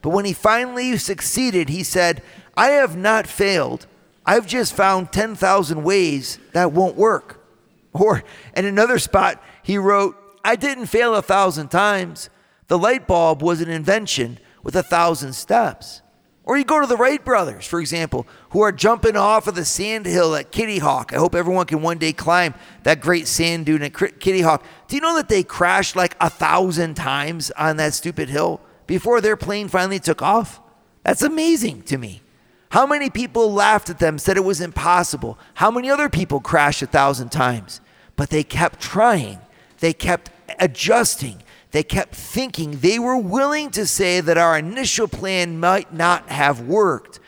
But 0.00 0.10
when 0.10 0.24
he 0.24 0.32
finally 0.32 0.96
succeeded, 0.96 1.68
he 1.68 1.82
said, 1.82 2.22
I 2.56 2.68
have 2.68 2.96
not 2.96 3.26
failed. 3.26 3.86
I've 4.24 4.46
just 4.46 4.74
found 4.74 5.12
10,000 5.12 5.82
ways 5.82 6.38
that 6.52 6.72
won't 6.72 6.96
work. 6.96 7.44
Or 7.92 8.22
in 8.56 8.64
another 8.64 8.98
spot, 8.98 9.42
he 9.62 9.78
wrote, 9.78 10.16
I 10.44 10.56
didn't 10.56 10.86
fail 10.86 11.14
a 11.14 11.22
thousand 11.22 11.68
times. 11.68 12.30
The 12.72 12.78
light 12.78 13.06
bulb 13.06 13.42
was 13.42 13.60
an 13.60 13.68
invention 13.68 14.38
with 14.62 14.74
a 14.76 14.82
thousand 14.82 15.34
steps. 15.34 16.00
Or 16.42 16.56
you 16.56 16.64
go 16.64 16.80
to 16.80 16.86
the 16.86 16.96
Wright 16.96 17.22
brothers, 17.22 17.66
for 17.66 17.80
example, 17.80 18.26
who 18.48 18.62
are 18.62 18.72
jumping 18.72 19.14
off 19.14 19.46
of 19.46 19.56
the 19.56 19.66
sand 19.66 20.06
hill 20.06 20.34
at 20.34 20.50
Kitty 20.50 20.78
Hawk. 20.78 21.12
I 21.12 21.18
hope 21.18 21.34
everyone 21.34 21.66
can 21.66 21.82
one 21.82 21.98
day 21.98 22.14
climb 22.14 22.54
that 22.84 23.02
great 23.02 23.28
sand 23.28 23.66
dune 23.66 23.82
at 23.82 23.92
Kitty 23.92 24.40
Hawk. 24.40 24.64
Do 24.88 24.96
you 24.96 25.02
know 25.02 25.16
that 25.16 25.28
they 25.28 25.42
crashed 25.42 25.96
like 25.96 26.16
a 26.18 26.30
thousand 26.30 26.94
times 26.94 27.50
on 27.58 27.76
that 27.76 27.92
stupid 27.92 28.30
hill 28.30 28.62
before 28.86 29.20
their 29.20 29.36
plane 29.36 29.68
finally 29.68 29.98
took 29.98 30.22
off? 30.22 30.58
That's 31.04 31.20
amazing 31.20 31.82
to 31.82 31.98
me. 31.98 32.22
How 32.70 32.86
many 32.86 33.10
people 33.10 33.52
laughed 33.52 33.90
at 33.90 33.98
them, 33.98 34.18
said 34.18 34.38
it 34.38 34.44
was 34.44 34.62
impossible? 34.62 35.38
How 35.56 35.70
many 35.70 35.90
other 35.90 36.08
people 36.08 36.40
crashed 36.40 36.80
a 36.80 36.86
thousand 36.86 37.32
times? 37.32 37.82
But 38.16 38.30
they 38.30 38.42
kept 38.42 38.80
trying, 38.80 39.40
they 39.80 39.92
kept 39.92 40.30
adjusting, 40.58 41.42
they 41.72 41.82
kept 41.82 42.14
thinking. 42.14 42.78
They 42.78 42.98
were 42.98 43.16
willing 43.16 43.70
to 43.72 43.86
say 43.86 44.20
that 44.20 44.38
our 44.38 44.56
initial 44.56 45.08
plan 45.08 45.58
might 45.58 45.92
not 45.92 46.28
have 46.28 46.60
worked, 46.60 47.18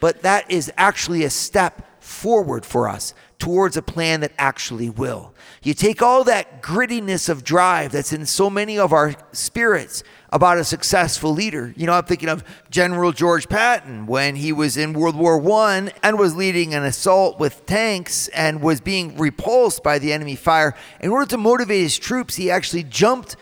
but 0.00 0.22
that 0.22 0.50
is 0.50 0.72
actually 0.76 1.24
a 1.24 1.30
step 1.30 2.02
forward 2.02 2.64
for 2.64 2.88
us 2.88 3.12
towards 3.38 3.76
a 3.76 3.82
plan 3.82 4.20
that 4.20 4.32
actually 4.38 4.90
will. 4.90 5.32
You 5.62 5.74
take 5.74 6.02
all 6.02 6.24
that 6.24 6.62
grittiness 6.62 7.28
of 7.28 7.44
drive 7.44 7.92
that's 7.92 8.12
in 8.12 8.26
so 8.26 8.50
many 8.50 8.78
of 8.78 8.92
our 8.92 9.14
spirits 9.32 10.02
about 10.30 10.58
a 10.58 10.64
successful 10.64 11.32
leader. 11.32 11.72
You 11.76 11.86
know, 11.86 11.92
I'm 11.92 12.04
thinking 12.04 12.28
of 12.28 12.44
General 12.70 13.12
George 13.12 13.48
Patton 13.48 14.06
when 14.06 14.36
he 14.36 14.52
was 14.52 14.76
in 14.76 14.92
World 14.92 15.16
War 15.16 15.40
I 15.60 15.92
and 16.02 16.18
was 16.18 16.34
leading 16.34 16.74
an 16.74 16.84
assault 16.84 17.38
with 17.38 17.64
tanks 17.66 18.28
and 18.28 18.60
was 18.60 18.80
being 18.80 19.16
repulsed 19.16 19.82
by 19.82 19.98
the 19.98 20.12
enemy 20.12 20.36
fire. 20.36 20.74
In 21.00 21.10
order 21.10 21.26
to 21.26 21.38
motivate 21.38 21.82
his 21.82 21.98
troops, 21.98 22.34
he 22.34 22.50
actually 22.50 22.84
jumped 22.84 23.36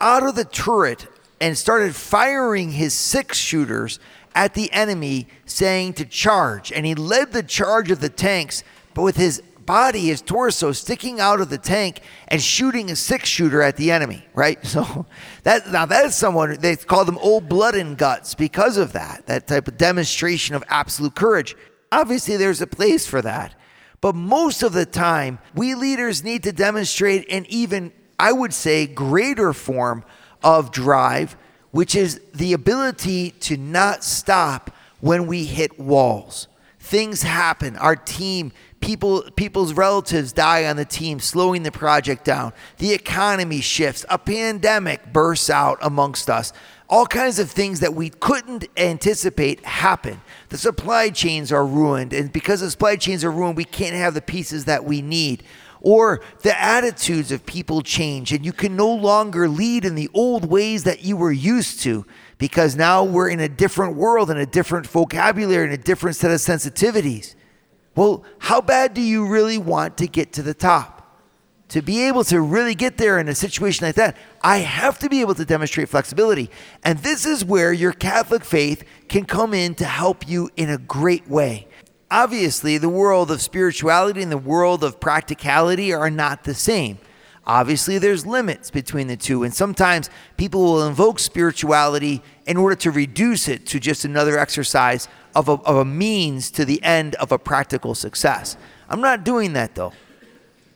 out 0.00 0.26
of 0.26 0.34
the 0.34 0.44
turret 0.44 1.06
and 1.40 1.56
started 1.56 1.94
firing 1.94 2.72
his 2.72 2.94
six 2.94 3.38
shooters 3.38 3.98
at 4.34 4.54
the 4.54 4.72
enemy, 4.72 5.28
saying 5.46 5.94
to 5.94 6.04
charge. 6.04 6.72
And 6.72 6.84
he 6.84 6.94
led 6.94 7.32
the 7.32 7.42
charge 7.42 7.90
of 7.90 8.00
the 8.00 8.08
tanks, 8.08 8.64
but 8.94 9.02
with 9.02 9.16
his 9.16 9.42
body, 9.64 10.06
his 10.06 10.20
torso 10.20 10.72
sticking 10.72 11.20
out 11.20 11.40
of 11.40 11.48
the 11.48 11.58
tank 11.58 12.00
and 12.28 12.42
shooting 12.42 12.90
a 12.90 12.96
six 12.96 13.28
shooter 13.28 13.62
at 13.62 13.76
the 13.76 13.90
enemy, 13.90 14.26
right? 14.34 14.58
So 14.74 15.06
that 15.44 15.70
now 15.70 15.86
that 15.86 16.06
is 16.06 16.16
someone 16.16 16.56
they 16.58 16.74
call 16.74 17.04
them 17.04 17.18
old 17.18 17.48
blood 17.48 17.76
and 17.76 17.96
guts 17.96 18.34
because 18.34 18.76
of 18.76 18.92
that, 18.92 19.26
that 19.26 19.46
type 19.46 19.68
of 19.68 19.76
demonstration 19.76 20.56
of 20.56 20.64
absolute 20.68 21.14
courage. 21.14 21.54
Obviously, 21.92 22.36
there's 22.36 22.60
a 22.60 22.66
place 22.66 23.06
for 23.06 23.22
that. 23.22 23.54
But 24.00 24.16
most 24.16 24.62
of 24.62 24.72
the 24.72 24.84
time, 24.84 25.38
we 25.54 25.74
leaders 25.74 26.24
need 26.24 26.42
to 26.42 26.52
demonstrate 26.52 27.26
an 27.30 27.46
even, 27.48 27.92
I 28.18 28.32
would 28.32 28.52
say, 28.54 28.86
greater 28.86 29.52
form 29.52 30.04
of 30.42 30.70
drive, 30.70 31.36
which 31.70 31.94
is 31.94 32.20
the 32.32 32.52
ability 32.52 33.30
to 33.40 33.56
not 33.56 34.04
stop 34.04 34.70
when 35.00 35.26
we 35.26 35.44
hit 35.44 35.78
walls. 35.78 36.48
Things 36.78 37.22
happen. 37.22 37.76
Our 37.76 37.96
team, 37.96 38.52
people, 38.80 39.22
people's 39.36 39.72
relatives 39.72 40.32
die 40.32 40.66
on 40.66 40.76
the 40.76 40.84
team, 40.84 41.18
slowing 41.18 41.62
the 41.62 41.72
project 41.72 42.24
down. 42.24 42.52
The 42.78 42.92
economy 42.92 43.60
shifts. 43.60 44.04
A 44.10 44.18
pandemic 44.18 45.12
bursts 45.12 45.50
out 45.50 45.78
amongst 45.80 46.28
us 46.28 46.52
all 46.88 47.06
kinds 47.06 47.38
of 47.38 47.50
things 47.50 47.80
that 47.80 47.94
we 47.94 48.10
couldn't 48.10 48.66
anticipate 48.76 49.64
happen. 49.64 50.20
The 50.50 50.58
supply 50.58 51.10
chains 51.10 51.50
are 51.50 51.66
ruined, 51.66 52.12
and 52.12 52.32
because 52.32 52.60
the 52.60 52.70
supply 52.70 52.96
chains 52.96 53.24
are 53.24 53.30
ruined, 53.30 53.56
we 53.56 53.64
can't 53.64 53.96
have 53.96 54.14
the 54.14 54.22
pieces 54.22 54.66
that 54.66 54.84
we 54.84 55.00
need. 55.00 55.42
Or 55.84 56.22
the 56.40 56.58
attitudes 56.58 57.30
of 57.30 57.44
people 57.44 57.82
change, 57.82 58.32
and 58.32 58.42
you 58.42 58.54
can 58.54 58.74
no 58.74 58.90
longer 58.90 59.48
lead 59.48 59.84
in 59.84 59.94
the 59.94 60.08
old 60.14 60.46
ways 60.46 60.84
that 60.84 61.04
you 61.04 61.14
were 61.14 61.30
used 61.30 61.80
to 61.80 62.06
because 62.38 62.74
now 62.74 63.04
we're 63.04 63.28
in 63.28 63.38
a 63.38 63.50
different 63.50 63.94
world 63.94 64.30
and 64.30 64.40
a 64.40 64.46
different 64.46 64.86
vocabulary 64.86 65.64
and 65.64 65.74
a 65.74 65.76
different 65.76 66.16
set 66.16 66.30
of 66.30 66.38
sensitivities. 66.38 67.34
Well, 67.94 68.24
how 68.38 68.62
bad 68.62 68.94
do 68.94 69.02
you 69.02 69.26
really 69.26 69.58
want 69.58 69.98
to 69.98 70.06
get 70.06 70.32
to 70.32 70.42
the 70.42 70.54
top? 70.54 70.94
to 71.68 71.82
be 71.82 72.04
able 72.04 72.22
to 72.22 72.40
really 72.40 72.74
get 72.74 72.98
there 72.98 73.18
in 73.18 73.26
a 73.26 73.34
situation 73.34 73.84
like 73.84 73.96
that, 73.96 74.16
I 74.42 74.58
have 74.58 74.98
to 75.00 75.08
be 75.08 75.22
able 75.22 75.34
to 75.34 75.44
demonstrate 75.44 75.88
flexibility. 75.88 76.50
And 76.84 76.98
this 77.00 77.26
is 77.26 77.44
where 77.44 77.72
your 77.72 77.92
Catholic 77.92 78.44
faith 78.44 78.84
can 79.08 79.24
come 79.24 79.54
in 79.54 79.74
to 79.76 79.84
help 79.84 80.28
you 80.28 80.50
in 80.56 80.70
a 80.70 80.78
great 80.78 81.26
way. 81.26 81.66
Obviously, 82.10 82.78
the 82.78 82.88
world 82.88 83.30
of 83.30 83.40
spirituality 83.40 84.22
and 84.22 84.30
the 84.30 84.38
world 84.38 84.84
of 84.84 85.00
practicality 85.00 85.92
are 85.92 86.10
not 86.10 86.44
the 86.44 86.54
same. 86.54 86.98
Obviously, 87.46 87.98
there's 87.98 88.24
limits 88.24 88.70
between 88.70 89.06
the 89.06 89.16
two, 89.16 89.42
and 89.42 89.52
sometimes 89.52 90.08
people 90.36 90.62
will 90.62 90.86
invoke 90.86 91.18
spirituality 91.18 92.22
in 92.46 92.56
order 92.56 92.74
to 92.76 92.90
reduce 92.90 93.48
it 93.48 93.66
to 93.66 93.78
just 93.78 94.04
another 94.04 94.38
exercise 94.38 95.08
of 95.34 95.48
a, 95.48 95.52
of 95.52 95.76
a 95.76 95.84
means 95.84 96.50
to 96.52 96.64
the 96.64 96.82
end 96.82 97.14
of 97.16 97.32
a 97.32 97.38
practical 97.38 97.94
success. 97.94 98.56
I'm 98.88 99.00
not 99.00 99.24
doing 99.24 99.52
that 99.54 99.74
though. 99.74 99.92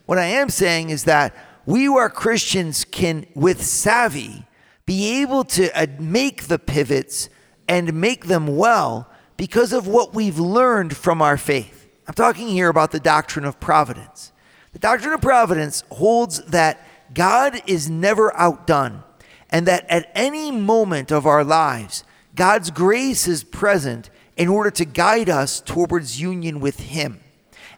What 0.05 0.19
I 0.19 0.25
am 0.25 0.51
saying 0.51 0.91
is 0.91 1.05
that 1.05 1.35
we 1.65 1.85
who 1.85 1.97
are 1.99 2.11
Christians 2.11 2.85
can, 2.85 3.27
with 3.35 3.63
savvy, 3.63 4.47
be 4.87 5.21
able 5.21 5.45
to 5.45 5.71
uh, 5.79 5.87
make 5.99 6.45
the 6.45 6.59
pivots 6.59 7.29
and 7.69 7.93
make 7.93 8.27
them 8.27 8.57
well 8.57 9.11
because 9.39 9.73
of 9.73 9.87
what 9.87 10.13
we've 10.13 10.39
learned 10.39 10.95
from 10.95 11.23
our 11.23 11.39
faith. 11.39 11.89
I'm 12.07 12.13
talking 12.13 12.49
here 12.49 12.69
about 12.69 12.91
the 12.91 13.01
doctrine 13.01 13.47
of 13.47 13.59
providence. 13.59 14.33
The 14.75 14.79
doctrine 14.79 15.15
of 15.15 15.23
providence 15.23 15.85
holds 15.91 16.43
that 16.47 16.87
God 17.15 17.63
is 17.67 17.89
never 17.89 18.37
outdone 18.37 19.03
and 19.49 19.67
that 19.67 19.89
at 19.89 20.11
any 20.15 20.51
moment 20.51 21.11
of 21.11 21.27
our 21.27 21.45
lives, 21.45 22.05
God's 22.35 22.71
grace 22.71 23.27
is 23.27 23.45
present 23.45 24.11
in 24.37 24.49
order 24.49 24.71
to 24.73 24.85
guide 24.85 25.31
us 25.31 25.61
towards 25.61 26.21
union 26.21 26.61
with 26.61 26.81
Him. 26.81 27.21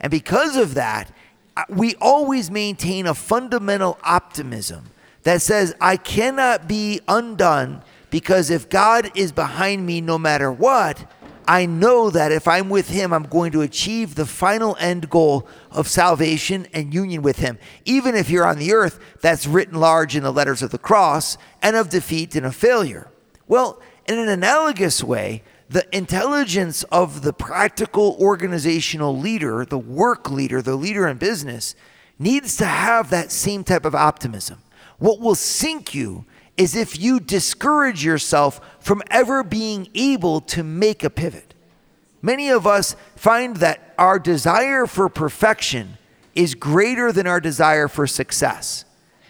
And 0.01 0.11
because 0.11 0.57
of 0.57 0.75
that, 0.75 1.13
uh, 1.57 1.65
we 1.69 1.95
always 2.01 2.51
maintain 2.51 3.07
a 3.07 3.15
fundamental 3.15 3.99
optimism 4.03 4.87
that 5.23 5.43
says, 5.43 5.75
I 5.81 5.97
cannot 5.97 6.67
be 6.67 7.01
undone 7.07 7.83
because 8.11 8.51
if 8.51 8.69
God 8.69 9.11
is 9.15 9.31
behind 9.31 9.87
me 9.87 10.01
no 10.01 10.19
matter 10.19 10.51
what, 10.51 11.07
I 11.51 11.67
know 11.67 12.11
that 12.11 12.31
if 12.31 12.47
I'm 12.47 12.71
with 12.71 12.91
Him, 12.91 13.13
I'm 13.13 13.25
going 13.25 13.51
to 13.51 13.63
achieve 13.63 14.15
the 14.15 14.25
final 14.25 14.77
end 14.79 15.11
goal 15.11 15.49
of 15.73 15.89
salvation 15.89 16.69
and 16.73 16.95
union 16.95 17.23
with 17.23 17.41
Him. 17.41 17.59
Even 17.85 18.15
if 18.15 18.31
you're 18.31 18.47
on 18.47 18.61
the 18.61 18.73
earth, 18.73 19.01
that's 19.21 19.49
written 19.49 19.81
large 19.81 20.15
in 20.15 20.23
the 20.23 20.33
letters 20.33 20.63
of 20.63 20.71
the 20.71 20.79
cross 20.79 21.37
and 21.61 21.75
of 21.75 21.89
defeat 21.89 22.37
and 22.37 22.47
of 22.47 22.55
failure. 22.55 23.11
Well, 23.49 23.83
in 24.07 24.17
an 24.17 24.29
analogous 24.29 25.03
way, 25.03 25.43
the 25.69 25.85
intelligence 25.93 26.85
of 26.85 27.23
the 27.23 27.33
practical 27.33 28.17
organizational 28.21 29.19
leader, 29.19 29.65
the 29.65 29.77
work 29.77 30.31
leader, 30.31 30.63
the 30.63 30.77
leader 30.77 31.09
in 31.09 31.19
business, 31.19 31.75
needs 32.17 32.57
to 32.59 32.65
have 32.65 33.11
that 33.11 33.33
same 33.33 33.65
type 33.65 33.85
of 33.85 33.97
optimism. 33.97 34.63
What 34.99 35.19
will 35.19 35.35
sink 35.35 35.97
you 35.97 36.27
is 36.61 36.77
if 36.77 37.01
you 37.01 37.19
discourage 37.19 38.05
yourself 38.05 38.61
from 38.81 39.03
ever 39.11 39.43
being 39.43 39.89
able 39.95 40.43
to 40.43 40.63
make 40.63 41.03
a 41.03 41.09
pivot. 41.09 41.55
Many 42.21 42.51
of 42.51 42.67
us 42.67 42.97
find 43.17 43.57
that 43.57 43.95
our 43.97 44.19
desire 44.19 44.85
for 44.87 45.09
perfection 45.09 45.97
is 46.35 46.55
greater 46.55 47.13
than 47.13 47.27
our 47.27 47.41
desire 47.41 47.89
for 47.89 48.07
success. 48.07 48.85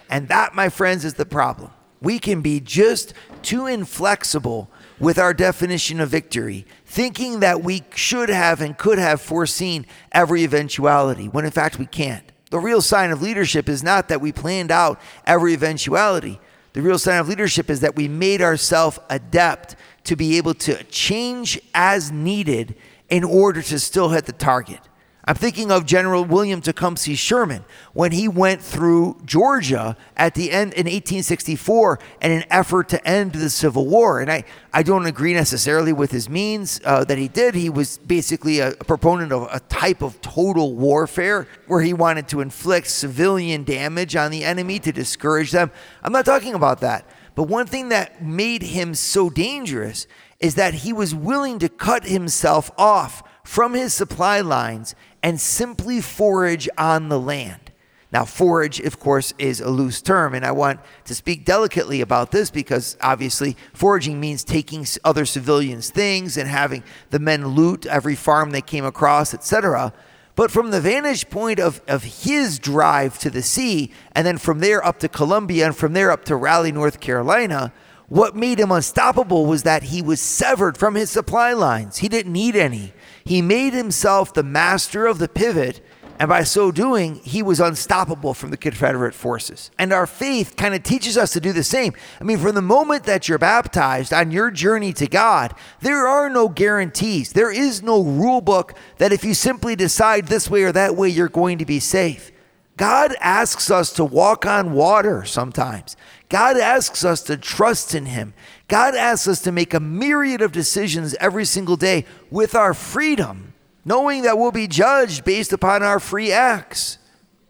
And 0.09 0.27
that, 0.27 0.57
my 0.57 0.69
friends, 0.69 1.05
is 1.05 1.15
the 1.15 1.25
problem. 1.25 1.71
We 2.03 2.19
can 2.19 2.41
be 2.41 2.59
just 2.59 3.15
too 3.43 3.67
inflexible 3.67 4.69
with 4.99 5.17
our 5.17 5.33
definition 5.33 6.01
of 6.01 6.09
victory, 6.09 6.67
thinking 6.85 7.39
that 7.41 7.63
we 7.63 7.85
should 7.95 8.29
have 8.29 8.61
and 8.61 8.77
could 8.77 8.99
have 8.99 9.21
foreseen 9.21 9.87
every 10.11 10.43
eventuality, 10.43 11.29
when 11.29 11.45
in 11.45 11.53
fact 11.53 11.79
we 11.79 11.87
can't. 11.87 12.25
The 12.51 12.59
real 12.59 12.83
sign 12.83 13.13
of 13.13 13.23
leadership 13.23 13.69
is 13.69 13.85
not 13.85 14.09
that 14.09 14.21
we 14.21 14.33
planned 14.33 14.73
out 14.73 15.01
every 15.25 15.55
eventuality. 15.55 16.41
The 16.73 16.83
real 16.83 16.99
sign 16.99 17.19
of 17.19 17.29
leadership 17.29 17.69
is 17.69 17.81
that 17.81 17.97
we 17.97 18.07
made 18.09 18.43
ourselves 18.43 18.99
adept 19.09 19.77
to 20.05 20.17
be 20.17 20.37
able 20.37 20.55
to 20.55 20.83
change 20.85 21.61
as 21.75 22.13
needed 22.13 22.77
in 23.09 23.25
order 23.25 23.61
to 23.61 23.79
still 23.79 24.11
hit 24.11 24.27
the 24.27 24.33
target. 24.33 24.81
I'm 25.27 25.35
thinking 25.35 25.71
of 25.71 25.85
General 25.85 26.25
William 26.25 26.63
Tecumseh 26.63 27.15
Sherman 27.15 27.65
when 27.93 28.13
he 28.13 28.27
went 28.27 28.63
through 28.63 29.19
Georgia 29.27 29.97
at 30.17 30.35
the 30.35 30.51
end 30.51 30.73
in 30.73 30.87
1864 30.87 31.99
in 32.23 32.33
an 32.33 32.45
effort 32.49 32.89
to 32.89 33.07
end 33.07 33.33
the 33.33 33.51
Civil 33.51 33.87
War. 33.87 34.21
And 34.21 34.33
I, 34.33 34.45
I 34.73 34.83
don't 34.83 35.05
agree 35.05 35.35
necessarily 35.35 35.93
with 35.93 36.11
his 36.11 36.31
means 36.31 36.81
uh, 36.87 37.05
that 37.05 37.19
he 37.19 37.29
did. 37.29 37.55
He 37.55 37.69
was 37.69 37.99
basically 37.99 38.61
a, 38.61 38.71
a 38.71 38.85
proponent 38.85 39.31
of 39.31 39.49
a 39.53 39.61
type 39.61 40.01
of 40.01 40.19
total 40.23 40.75
warfare 40.75 41.47
where 41.67 41.83
he 41.83 41.93
wanted 41.93 42.27
to 42.29 42.41
inflict 42.41 42.87
civilian 42.87 43.65
damage 43.65 44.17
on 44.17 44.31
the 44.31 44.43
enemy 44.43 44.79
to 44.79 44.91
discourage 44.91 45.51
them. 45.51 45.71
I'm 46.03 46.13
not 46.13 46.25
talking 46.25 46.55
about 46.55 46.81
that. 46.81 47.07
But 47.35 47.45
one 47.45 47.67
thing 47.67 47.91
that 47.91 48.23
made 48.25 48.63
him 48.63 48.95
so 48.95 49.29
dangerous 49.29 50.07
is 50.41 50.55
that 50.55 50.73
he 50.73 50.93
was 50.93 51.15
willing 51.15 51.59
to 51.59 51.69
cut 51.69 52.05
himself 52.05 52.71
off 52.79 53.23
from 53.45 53.75
his 53.75 53.93
supply 53.93 54.41
lines 54.41 54.95
and 55.23 55.41
simply 55.41 56.01
forage 56.01 56.69
on 56.79 57.09
the 57.09 57.21
land. 57.21 57.71
Now, 58.13 58.25
forage, 58.25 58.81
of 58.81 58.99
course, 58.99 59.33
is 59.39 59.61
a 59.61 59.71
loose 59.71 60.03
term, 60.03 60.35
and 60.35 60.45
I 60.45 60.51
want 60.51 60.81
to 61.05 61.15
speak 61.15 61.45
delicately 61.45 62.01
about 62.01 62.33
this 62.33 62.51
because 62.51 62.97
obviously 63.01 63.57
foraging 63.73 64.19
means 64.19 64.43
taking 64.43 64.85
other 65.05 65.25
civilians' 65.25 65.91
things 65.91 66.37
and 66.37 66.49
having 66.49 66.83
the 67.11 67.21
men 67.21 67.49
loot 67.49 67.87
every 67.87 68.17
farm 68.17 68.51
they 68.51 68.63
came 68.63 68.85
across, 68.85 69.33
etc. 69.33 69.93
But 70.35 70.51
from 70.51 70.73
the 70.73 70.81
vantage 70.81 71.31
point 71.31 71.61
of, 71.61 71.81
of 71.87 72.03
his 72.03 72.59
drive 72.59 73.19
to 73.21 73.31
the 73.31 73.43
sea, 73.43 73.93
and 74.13 74.27
then 74.27 74.39
from 74.39 74.59
there 74.59 74.85
up 74.85 74.99
to 75.01 75.09
Columbia, 75.09 75.67
and 75.67 75.77
from 75.77 75.93
there 75.93 76.11
up 76.11 76.25
to 76.25 76.37
Raleigh, 76.37 76.73
North 76.73 76.99
Carolina, 76.99 77.73
what 78.09 78.35
made 78.35 78.59
him 78.59 78.73
unstoppable 78.73 79.47
was 79.47 79.63
that 79.63 79.85
he 79.85 80.03
was 80.03 80.21
severed 80.21 80.77
from 80.77 80.97
his 80.97 81.11
supply 81.11 81.53
lines. 81.53 81.99
He 81.99 82.09
didn't 82.09 82.33
need 82.33 82.57
any. 82.57 82.93
He 83.31 83.43
made 83.43 83.75
himself 83.75 84.35
the 84.35 84.43
master 84.43 85.07
of 85.07 85.21
the 85.21 85.29
pivot, 85.29 85.81
and 86.19 86.29
by 86.29 86.43
so 86.43 86.73
doing, 86.73 87.21
he 87.23 87.45
was 87.45 87.61
unstoppable 87.61 88.35
from 88.35 88.51
the 88.51 88.57
Confederate 88.57 89.15
forces. 89.15 89.71
And 89.79 89.93
our 89.93 90.09
faith 90.09 90.57
kind 90.57 90.75
of 90.75 90.83
teaches 90.83 91.17
us 91.17 91.33
to 91.35 91.41
do 91.41 91.53
the 91.53 91.63
same. 91.63 91.93
I 92.21 92.25
mean, 92.25 92.39
from 92.39 92.57
the 92.57 92.61
moment 92.61 93.05
that 93.05 93.29
you're 93.29 93.39
baptized 93.39 94.13
on 94.13 94.33
your 94.33 94.51
journey 94.51 94.93
to 94.95 95.07
God, 95.07 95.55
there 95.79 96.09
are 96.09 96.29
no 96.29 96.49
guarantees. 96.49 97.33
There 97.33 97.53
is 97.53 97.85
no 97.85 98.03
rule 98.03 98.41
book 98.41 98.75
that 98.99 99.13
if 99.13 99.23
you 99.23 99.35
simply 99.35 99.77
decide 99.77 100.27
this 100.27 100.51
way 100.51 100.65
or 100.65 100.73
that 100.73 100.97
way, 100.97 101.09
you're 101.09 101.29
going 101.29 101.59
to 101.59 101.65
be 101.65 101.79
safe. 101.79 102.33
God 102.77 103.15
asks 103.21 103.71
us 103.71 103.93
to 103.93 104.05
walk 104.05 104.45
on 104.45 104.73
water 104.73 105.25
sometimes. 105.25 105.97
God 106.31 106.57
asks 106.57 107.05
us 107.05 107.23
to 107.25 107.37
trust 107.37 107.95
in 107.95 108.07
Him. 108.07 108.35
God 108.71 108.95
asks 108.95 109.27
us 109.27 109.41
to 109.43 109.53
make 109.53 109.75
a 109.75 109.81
myriad 109.81 110.41
of 110.41 110.53
decisions 110.53 111.15
every 111.15 111.45
single 111.45 111.77
day 111.77 112.05
with 112.31 112.55
our 112.55 112.73
freedom, 112.73 113.53
knowing 113.85 114.23
that 114.23 114.39
we'll 114.39 114.53
be 114.53 114.69
judged 114.69 115.25
based 115.25 115.53
upon 115.53 115.83
our 115.83 115.99
free 115.99 116.31
acts. 116.31 116.99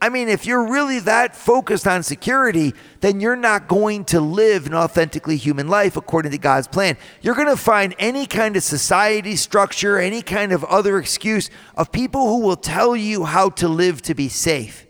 I 0.01 0.09
mean, 0.09 0.31
if 0.31 0.47
you're 0.47 0.73
really 0.73 0.99
that 1.01 1.37
focused 1.37 1.87
on 1.87 2.03
security, 2.05 2.73
then 3.01 3.21
you're 3.21 3.37
not 3.37 3.69
going 3.69 4.07
to 4.07 4.21
live 4.23 4.65
an 4.65 4.73
authentically 4.73 5.37
human 5.37 5.69
life 5.69 5.95
according 5.95 6.33
to 6.33 6.39
God's 6.39 6.69
plan. 6.69 6.97
You're 7.21 7.35
going 7.35 7.49
to 7.49 7.57
find 7.57 7.95
any 7.99 8.25
kind 8.25 8.57
of 8.57 8.63
society 8.63 9.37
structure, 9.37 9.99
any 9.99 10.23
kind 10.23 10.53
of 10.53 10.65
other 10.65 10.99
excuse 10.99 11.51
of 11.77 11.93
people 11.93 12.29
who 12.29 12.41
will 12.41 12.57
tell 12.57 12.97
you 12.97 13.25
how 13.27 13.51
to 13.51 13.69
live 13.69 14.01
to 14.03 14.15
be 14.15 14.31
safe. 14.31 14.87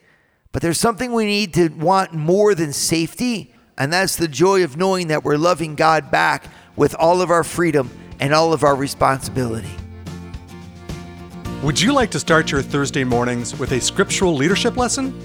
But 0.52 0.62
there's 0.62 0.78
something 0.78 1.12
we 1.12 1.24
need 1.24 1.54
to 1.54 1.70
want 1.70 2.12
more 2.12 2.54
than 2.54 2.72
safety, 2.72 3.52
and 3.80 3.92
that's 3.92 4.14
the 4.14 4.28
joy 4.28 4.62
of 4.62 4.76
knowing 4.76 5.08
that 5.08 5.24
we're 5.24 5.38
loving 5.38 5.74
God 5.74 6.08
back 6.10 6.44
with 6.76 6.94
all 6.96 7.22
of 7.22 7.30
our 7.30 7.42
freedom 7.42 7.90
and 8.20 8.34
all 8.34 8.52
of 8.52 8.62
our 8.62 8.76
responsibility. 8.76 9.70
Would 11.62 11.80
you 11.80 11.94
like 11.94 12.10
to 12.10 12.20
start 12.20 12.52
your 12.52 12.60
Thursday 12.60 13.04
mornings 13.04 13.58
with 13.58 13.72
a 13.72 13.80
scriptural 13.80 14.34
leadership 14.34 14.76
lesson? 14.76 15.18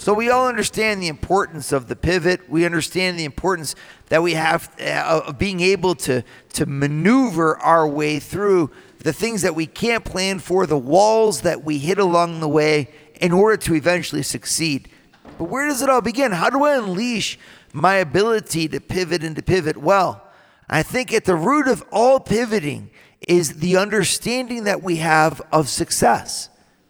So 0.08 0.14
we 0.14 0.30
all 0.30 0.48
understand 0.48 1.02
the 1.02 1.08
importance 1.08 1.70
of 1.70 1.88
the 1.88 1.94
pivot. 1.94 2.48
We 2.48 2.64
understand 2.64 3.18
the 3.18 3.26
importance 3.26 3.74
that 4.06 4.22
we 4.22 4.32
have 4.32 4.74
uh, 4.80 5.24
of 5.26 5.38
being 5.38 5.60
able 5.60 5.94
to 5.96 6.24
to 6.54 6.64
maneuver 6.64 7.58
our 7.58 7.86
way 7.86 8.18
through 8.18 8.70
the 9.00 9.12
things 9.12 9.42
that 9.42 9.54
we 9.54 9.66
can't 9.66 10.06
plan 10.06 10.38
for, 10.38 10.66
the 10.66 10.78
walls 10.78 11.42
that 11.42 11.62
we 11.62 11.76
hit 11.76 11.98
along 11.98 12.40
the 12.40 12.48
way 12.48 12.88
in 13.20 13.32
order 13.32 13.58
to 13.58 13.74
eventually 13.74 14.22
succeed. 14.22 14.88
But 15.36 15.50
where 15.50 15.68
does 15.68 15.82
it 15.82 15.90
all 15.90 16.00
begin? 16.00 16.32
How 16.32 16.48
do 16.48 16.64
I 16.64 16.78
unleash 16.78 17.38
my 17.74 17.96
ability 17.96 18.66
to 18.68 18.80
pivot 18.80 19.22
and 19.22 19.36
to 19.36 19.42
pivot 19.42 19.76
well? 19.76 20.26
I 20.70 20.82
think 20.82 21.12
at 21.12 21.26
the 21.26 21.36
root 21.36 21.68
of 21.68 21.84
all 21.92 22.18
pivoting 22.18 22.88
is 23.28 23.58
the 23.58 23.76
understanding 23.76 24.64
that 24.64 24.82
we 24.82 24.96
have 24.96 25.42
of 25.52 25.68
success. 25.68 26.48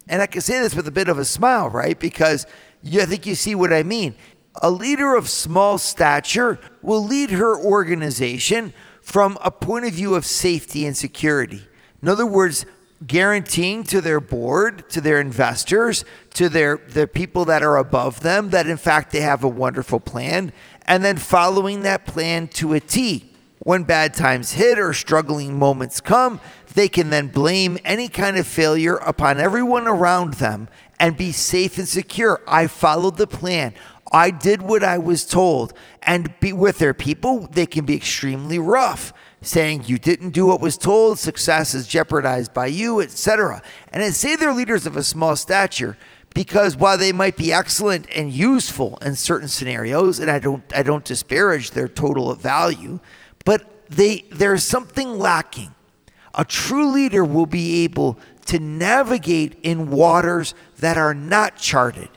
And 0.08 0.22
I 0.22 0.26
can 0.26 0.40
say 0.40 0.60
this 0.60 0.74
with 0.74 0.88
a 0.88 0.92
bit 0.92 1.08
of 1.08 1.18
a 1.18 1.24
smile, 1.24 1.68
right? 1.68 1.98
Because 1.98 2.46
I 2.84 3.06
think 3.06 3.26
you 3.26 3.34
see 3.34 3.54
what 3.54 3.72
I 3.72 3.82
mean. 3.82 4.14
A 4.60 4.70
leader 4.70 5.14
of 5.14 5.28
small 5.28 5.78
stature 5.78 6.58
will 6.82 7.04
lead 7.04 7.30
her 7.30 7.58
organization 7.58 8.72
from 9.02 9.38
a 9.42 9.50
point 9.50 9.86
of 9.86 9.92
view 9.92 10.14
of 10.14 10.26
safety 10.26 10.84
and 10.84 10.96
security. 10.96 11.66
In 12.02 12.08
other 12.08 12.26
words, 12.26 12.66
guaranteeing 13.06 13.84
to 13.84 14.00
their 14.00 14.20
board, 14.20 14.88
to 14.90 15.00
their 15.00 15.20
investors, 15.20 16.04
to 16.34 16.48
their, 16.48 16.78
the 16.88 17.06
people 17.06 17.44
that 17.44 17.62
are 17.62 17.76
above 17.76 18.20
them 18.20 18.50
that 18.50 18.66
in 18.66 18.76
fact 18.76 19.12
they 19.12 19.20
have 19.20 19.44
a 19.44 19.48
wonderful 19.48 20.00
plan, 20.00 20.52
and 20.86 21.04
then 21.04 21.16
following 21.16 21.82
that 21.82 22.06
plan 22.06 22.48
to 22.48 22.74
a 22.74 22.80
T. 22.80 23.24
When 23.60 23.84
bad 23.84 24.14
times 24.14 24.52
hit 24.52 24.78
or 24.78 24.94
struggling 24.94 25.58
moments 25.58 26.00
come, 26.00 26.40
they 26.74 26.88
can 26.88 27.10
then 27.10 27.28
blame 27.28 27.76
any 27.84 28.08
kind 28.08 28.36
of 28.36 28.46
failure 28.46 28.96
upon 28.96 29.38
everyone 29.38 29.86
around 29.86 30.34
them 30.34 30.68
and 31.00 31.16
be 31.16 31.32
safe 31.32 31.78
and 31.78 31.88
secure. 31.88 32.40
I 32.46 32.66
followed 32.66 33.16
the 33.16 33.26
plan. 33.26 33.74
I 34.12 34.30
did 34.30 34.62
what 34.62 34.82
I 34.82 34.98
was 34.98 35.24
told. 35.24 35.72
And 36.02 36.32
be 36.40 36.52
with 36.52 36.78
their 36.78 36.94
people, 36.94 37.48
they 37.52 37.66
can 37.66 37.84
be 37.84 37.94
extremely 37.94 38.58
rough, 38.58 39.12
saying 39.42 39.84
you 39.86 39.98
didn't 39.98 40.30
do 40.30 40.46
what 40.46 40.60
was 40.60 40.78
told, 40.78 41.18
success 41.18 41.74
is 41.74 41.86
jeopardized 41.86 42.54
by 42.54 42.66
you, 42.66 43.00
etc. 43.00 43.62
And 43.92 44.02
I 44.02 44.10
say 44.10 44.36
they're 44.36 44.52
leaders 44.52 44.86
of 44.86 44.96
a 44.96 45.02
small 45.02 45.36
stature 45.36 45.96
because 46.34 46.76
while 46.76 46.98
they 46.98 47.12
might 47.12 47.36
be 47.36 47.52
excellent 47.52 48.06
and 48.14 48.32
useful 48.32 48.98
in 49.02 49.16
certain 49.16 49.48
scenarios, 49.48 50.18
and 50.18 50.30
I 50.30 50.38
don't 50.38 50.62
I 50.74 50.82
don't 50.82 51.04
disparage 51.04 51.72
their 51.72 51.88
total 51.88 52.34
value, 52.34 53.00
but 53.44 53.88
they 53.88 54.24
there's 54.30 54.64
something 54.64 55.18
lacking. 55.18 55.74
A 56.34 56.44
true 56.44 56.90
leader 56.92 57.24
will 57.24 57.46
be 57.46 57.82
able 57.84 58.18
to 58.48 58.58
navigate 58.58 59.58
in 59.62 59.90
waters 59.90 60.54
that 60.78 60.96
are 60.96 61.14
not 61.14 61.56
charted 61.56 62.08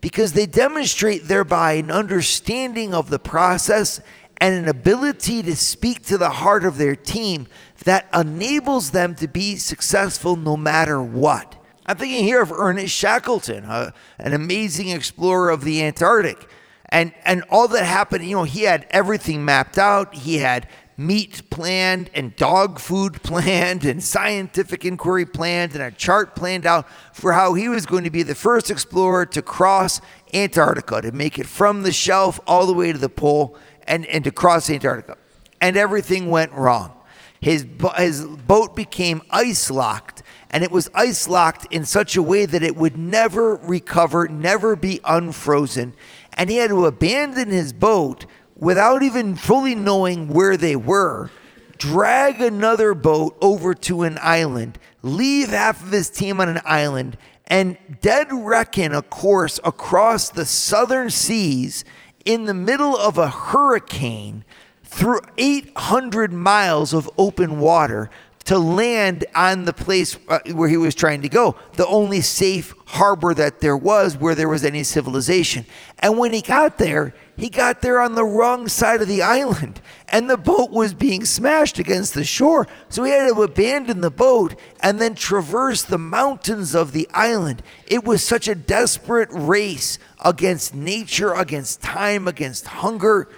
because 0.00 0.32
they 0.32 0.46
demonstrate 0.46 1.24
thereby 1.24 1.72
an 1.72 1.90
understanding 1.90 2.94
of 2.94 3.10
the 3.10 3.18
process 3.18 4.00
and 4.40 4.54
an 4.54 4.68
ability 4.68 5.42
to 5.42 5.56
speak 5.56 6.04
to 6.04 6.18
the 6.18 6.30
heart 6.30 6.64
of 6.64 6.78
their 6.78 6.94
team 6.94 7.46
that 7.84 8.08
enables 8.14 8.90
them 8.90 9.14
to 9.16 9.26
be 9.26 9.56
successful 9.56 10.36
no 10.36 10.56
matter 10.56 11.02
what. 11.02 11.56
I'm 11.86 11.96
thinking 11.96 12.24
here 12.24 12.42
of 12.42 12.52
Ernest 12.52 12.94
Shackleton, 12.94 13.64
uh, 13.64 13.92
an 14.18 14.34
amazing 14.34 14.90
explorer 14.90 15.50
of 15.50 15.64
the 15.64 15.82
Antarctic. 15.82 16.48
And, 16.90 17.12
and 17.24 17.44
all 17.50 17.68
that 17.68 17.84
happened, 17.84 18.24
you 18.24 18.36
know, 18.36 18.44
he 18.44 18.62
had 18.62 18.86
everything 18.90 19.44
mapped 19.44 19.78
out. 19.78 20.14
He 20.14 20.38
had 20.38 20.68
meat 20.98 21.48
planned 21.48 22.10
and 22.12 22.34
dog 22.36 22.78
food 22.78 23.22
planned 23.22 23.84
and 23.84 24.02
scientific 24.02 24.84
inquiry 24.84 25.24
planned 25.24 25.72
and 25.72 25.82
a 25.82 25.90
chart 25.92 26.34
planned 26.34 26.66
out 26.66 26.86
for 27.14 27.32
how 27.32 27.54
he 27.54 27.68
was 27.68 27.86
going 27.86 28.04
to 28.04 28.10
be 28.10 28.24
the 28.24 28.34
first 28.34 28.70
explorer 28.70 29.24
to 29.24 29.40
cross 29.40 30.00
Antarctica, 30.34 31.00
to 31.00 31.12
make 31.12 31.38
it 31.38 31.46
from 31.46 31.84
the 31.84 31.92
shelf 31.92 32.38
all 32.46 32.66
the 32.66 32.74
way 32.74 32.92
to 32.92 32.98
the 32.98 33.08
pole 33.08 33.56
and, 33.86 34.04
and 34.06 34.24
to 34.24 34.30
cross 34.30 34.68
Antarctica. 34.68 35.16
And 35.60 35.76
everything 35.76 36.28
went 36.30 36.52
wrong. 36.52 36.92
His, 37.40 37.64
his 37.96 38.24
boat 38.24 38.74
became 38.74 39.22
ice 39.30 39.70
locked, 39.70 40.24
and 40.50 40.64
it 40.64 40.72
was 40.72 40.90
ice 40.92 41.28
locked 41.28 41.72
in 41.72 41.84
such 41.84 42.16
a 42.16 42.22
way 42.22 42.46
that 42.46 42.64
it 42.64 42.76
would 42.76 42.98
never 42.98 43.54
recover, 43.56 44.26
never 44.26 44.74
be 44.74 45.00
unfrozen. 45.04 45.94
And 46.32 46.50
he 46.50 46.56
had 46.56 46.70
to 46.70 46.86
abandon 46.86 47.50
his 47.50 47.72
boat 47.72 48.26
without 48.58 49.02
even 49.02 49.36
fully 49.36 49.74
knowing 49.74 50.28
where 50.28 50.56
they 50.56 50.76
were, 50.76 51.30
drag 51.78 52.40
another 52.40 52.92
boat 52.92 53.36
over 53.40 53.72
to 53.72 54.02
an 54.02 54.18
island, 54.20 54.78
leave 55.02 55.48
half 55.48 55.82
of 55.82 55.92
his 55.92 56.10
team 56.10 56.40
on 56.40 56.48
an 56.48 56.60
island, 56.64 57.16
and 57.46 57.78
dead 58.00 58.28
reckon 58.30 58.92
a 58.92 59.02
course 59.02 59.58
across 59.64 60.28
the 60.28 60.44
southern 60.44 61.08
seas 61.08 61.84
in 62.24 62.44
the 62.44 62.54
middle 62.54 62.96
of 62.96 63.16
a 63.16 63.28
hurricane 63.28 64.44
through 64.84 65.20
800 65.38 66.32
miles 66.32 66.92
of 66.92 67.08
open 67.16 67.60
water 67.60 68.10
to 68.48 68.58
land 68.58 69.26
on 69.34 69.66
the 69.66 69.74
place 69.74 70.16
uh, 70.26 70.38
where 70.54 70.70
he 70.70 70.78
was 70.78 70.94
trying 70.94 71.20
to 71.20 71.28
go, 71.28 71.54
the 71.74 71.86
only 71.86 72.22
safe 72.22 72.74
harbor 72.86 73.34
that 73.34 73.60
there 73.60 73.76
was 73.76 74.16
where 74.16 74.34
there 74.34 74.48
was 74.48 74.64
any 74.64 74.82
civilization. 74.82 75.66
And 75.98 76.16
when 76.16 76.32
he 76.32 76.40
got 76.40 76.78
there, 76.78 77.14
he 77.36 77.50
got 77.50 77.82
there 77.82 78.00
on 78.00 78.14
the 78.14 78.24
wrong 78.24 78.66
side 78.66 79.02
of 79.02 79.06
the 79.06 79.20
island 79.20 79.82
and 80.08 80.30
the 80.30 80.38
boat 80.38 80.70
was 80.70 80.94
being 80.94 81.26
smashed 81.26 81.78
against 81.78 82.14
the 82.14 82.24
shore. 82.24 82.66
So 82.88 83.04
he 83.04 83.10
had 83.10 83.28
to 83.28 83.42
abandon 83.42 84.00
the 84.00 84.10
boat 84.10 84.58
and 84.80 84.98
then 84.98 85.14
traverse 85.14 85.82
the 85.82 85.98
mountains 85.98 86.74
of 86.74 86.92
the 86.92 87.06
island. 87.12 87.62
It 87.86 88.04
was 88.04 88.24
such 88.24 88.48
a 88.48 88.54
desperate 88.54 89.28
race 89.30 89.98
against 90.24 90.74
nature, 90.74 91.34
against 91.34 91.82
time, 91.82 92.26
against 92.26 92.66
hunger, 92.66 93.28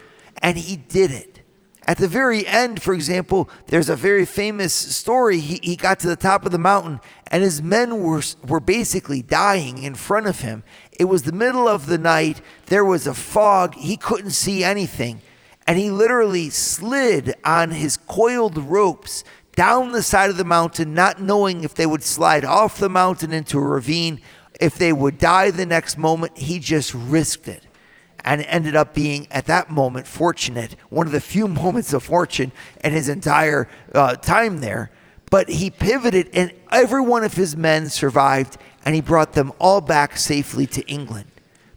and 0.41 0.57
he 0.57 0.77
did 0.77 1.11
it. 1.11 1.30
At 1.87 1.99
the 1.99 2.09
very 2.09 2.47
end, 2.47 2.83
for 2.83 2.93
example, 2.93 3.49
there's 3.67 3.89
a 3.89 3.97
very 3.97 4.27
famous 4.27 4.73
story. 4.73 5.41
He, 5.41 5.61
he 5.63 5.77
got 5.77 5.99
to 6.01 6.09
the 6.09 6.17
top 6.17 6.45
of 6.45 6.53
the 6.53 6.59
mountain 6.59 7.01
and 7.31 7.43
his 7.43 7.63
men 7.63 8.03
were, 8.03 8.23
were 8.47 8.61
basically 8.61 9.23
dying 9.23 9.79
in 9.79 9.95
front 9.95 10.27
of 10.27 10.41
him. 10.41 10.63
It 10.93 11.05
was 11.05 11.23
the 11.23 11.33
middle 11.33 11.69
of 11.69 11.87
the 11.87 11.99
night. 11.99 12.43
There 12.67 12.85
was 12.85 13.07
a 13.07 13.15
fog. 13.15 13.75
He 13.77 13.97
couldn't 13.97 14.33
see 14.33 14.63
anything. 14.63 15.23
And 15.67 15.79
he 15.79 15.91
literally 15.91 16.51
slid 16.51 17.35
on 17.45 17.71
his 17.71 17.97
coiled 17.97 18.59
ropes 18.59 19.25
down 19.55 19.93
the 19.93 20.03
side 20.03 20.31
of 20.31 20.37
the 20.37 20.45
mountain, 20.45 20.95
not 20.95 21.21
knowing 21.21 21.65
if 21.65 21.75
they 21.75 21.87
would 21.87 22.03
slide 22.03 22.45
off 22.45 22.79
the 22.79 22.89
mountain 22.89 23.33
into 23.33 23.59
a 23.59 23.63
ravine, 23.63 24.21
if 24.61 24.77
they 24.77 24.93
would 24.93 25.19
die 25.19 25.51
the 25.51 25.67
next 25.67 25.97
moment. 25.97 26.37
He 26.37 26.59
just 26.59 26.93
risked 26.95 27.49
it 27.49 27.65
and 28.25 28.43
ended 28.43 28.77
up 28.77 28.95
being 28.95 29.27
at 29.31 29.47
that 29.47 29.71
moment 29.71 30.07
fortunate, 30.07 30.77
one 30.89 31.07
of 31.07 31.13
the 31.13 31.21
few 31.21 31.49
moments 31.63 31.93
of 31.93 32.03
fortune 32.03 32.53
in 32.85 32.93
his 32.93 33.09
entire 33.09 33.69
uh, 33.95 34.17
time 34.17 34.59
there. 34.59 34.91
But 35.31 35.49
he 35.49 35.71
pivoted, 35.71 36.31
and 36.33 36.53
every 36.73 37.01
one 37.01 37.23
of 37.23 37.35
his 37.35 37.57
men 37.57 37.89
survived, 37.89 38.59
and 38.85 38.95
he 38.95 39.01
brought 39.01 39.35
them 39.35 39.53
all 39.59 39.81
back 39.81 40.17
safely 40.17 40.67
to 40.69 40.83
England. 40.89 41.31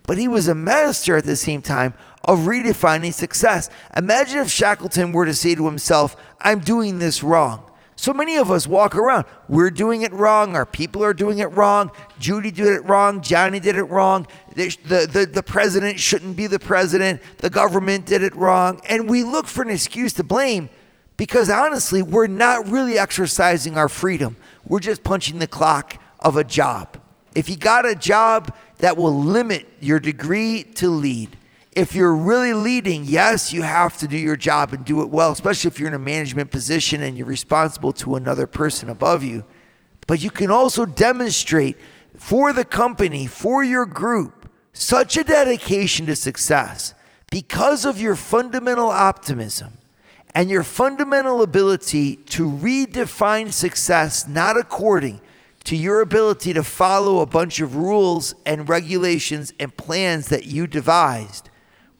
But 0.08 0.18
he 0.18 0.28
was 0.28 0.48
a 0.48 0.56
master 0.56 1.18
at 1.18 1.24
the 1.24 1.36
same 1.36 1.62
time 1.62 1.94
of 2.24 2.40
redefining 2.40 3.14
success. 3.14 3.70
Imagine 3.96 4.40
if 4.40 4.50
Shackleton 4.50 5.12
were 5.12 5.26
to 5.26 5.34
say 5.34 5.56
to 5.56 5.66
himself, 5.66 6.16
I'm 6.42 6.60
doing 6.60 7.00
this 7.00 7.24
wrong. 7.24 7.70
So 8.04 8.14
many 8.14 8.36
of 8.36 8.52
us 8.52 8.68
walk 8.68 8.98
around. 8.98 9.24
We're 9.48 9.72
doing 9.72 10.02
it 10.02 10.12
wrong. 10.12 10.58
Our 10.58 10.66
people 10.66 11.06
are 11.06 11.14
doing 11.14 11.40
it 11.40 11.46
wrong. 11.54 11.90
Judy 12.20 12.52
did 12.52 12.68
it 12.68 12.84
wrong. 12.84 13.22
Johnny 13.22 13.62
did 13.62 13.78
it 13.78 13.86
wrong. 13.86 14.28
The, 14.56 14.76
the, 15.10 15.26
the, 15.26 15.42
president 15.42 16.02
shouldn't 16.02 16.36
be 16.36 16.48
the 16.48 16.60
president. 16.60 17.22
The 17.38 17.50
government 17.50 18.06
did 18.06 18.22
it 18.22 18.36
wrong. 18.36 18.82
And 18.90 19.10
we 19.10 19.24
look 19.24 19.48
for 19.48 19.62
an 19.62 19.70
excuse 19.70 20.12
to 20.16 20.24
blame 20.26 20.68
because 21.16 21.50
honestly, 21.50 22.02
we're 22.02 22.28
not 22.28 22.68
really 22.68 22.98
exercising 23.00 23.78
our 23.78 23.88
freedom. 23.88 24.36
We're 24.68 24.82
just 24.82 25.06
punching 25.06 25.40
the 25.40 25.48
clock 25.48 25.96
of 26.20 26.36
a 26.36 26.44
job. 26.44 26.98
If 27.36 27.50
you 27.50 27.56
got 27.56 27.86
a 27.86 27.96
job 27.96 28.54
that 28.80 28.98
will 28.98 29.16
limit 29.16 29.66
your 29.80 30.02
degree 30.02 30.64
to 30.76 30.90
lead, 30.90 31.38
if 31.76 31.96
you're 31.96 32.16
really 32.16 32.54
leading, 32.54 33.04
yes, 33.06 33.52
you 33.52 33.62
have 33.62 33.98
to 33.98 34.08
do 34.08 34.18
your 34.18 34.36
job 34.36 34.74
and 34.74 34.86
do 34.86 35.02
it 35.02 35.10
well, 35.10 35.32
especially 35.32 35.70
if 35.70 35.80
you're 35.80 35.88
in 35.88 35.94
a 35.94 36.00
management 36.00 36.52
position 36.52 37.02
and 37.02 37.18
you're 37.18 37.28
responsible 37.28 37.94
to 37.94 38.16
another 38.16 38.48
person 38.48 38.90
above 38.90 39.24
you. 39.24 39.44
But 40.08 40.22
you 40.22 40.30
can 40.30 40.52
also 40.52 40.86
demonstrate 40.86 41.78
for 42.18 42.54
the 42.54 42.66
company, 42.66 43.26
for 43.28 43.64
your 43.64 43.86
group, 43.86 44.50
such 44.74 45.18
a 45.18 45.24
dedication 45.24 46.06
to 46.08 46.16
success 46.16 46.94
because 47.32 47.86
of 47.86 48.00
your 48.00 48.16
fundamental 48.16 48.90
optimism 48.90 49.78
and 50.36 50.50
your 50.50 50.64
fundamental 50.64 51.42
ability 51.42 52.18
to 52.18 52.50
redefine 52.50 53.52
success 53.52 54.28
not 54.28 54.58
according 54.58 55.22
to 55.64 55.76
your 55.76 56.02
ability 56.02 56.54
to 56.54 56.64
follow 56.64 57.20
a 57.20 57.26
bunch 57.26 57.60
of 57.60 57.76
rules 57.76 58.36
and 58.46 58.68
regulations 58.68 59.54
and 59.60 59.76
plans 59.78 60.28
that 60.28 60.46
you 60.46 60.68
devised, 60.68 61.50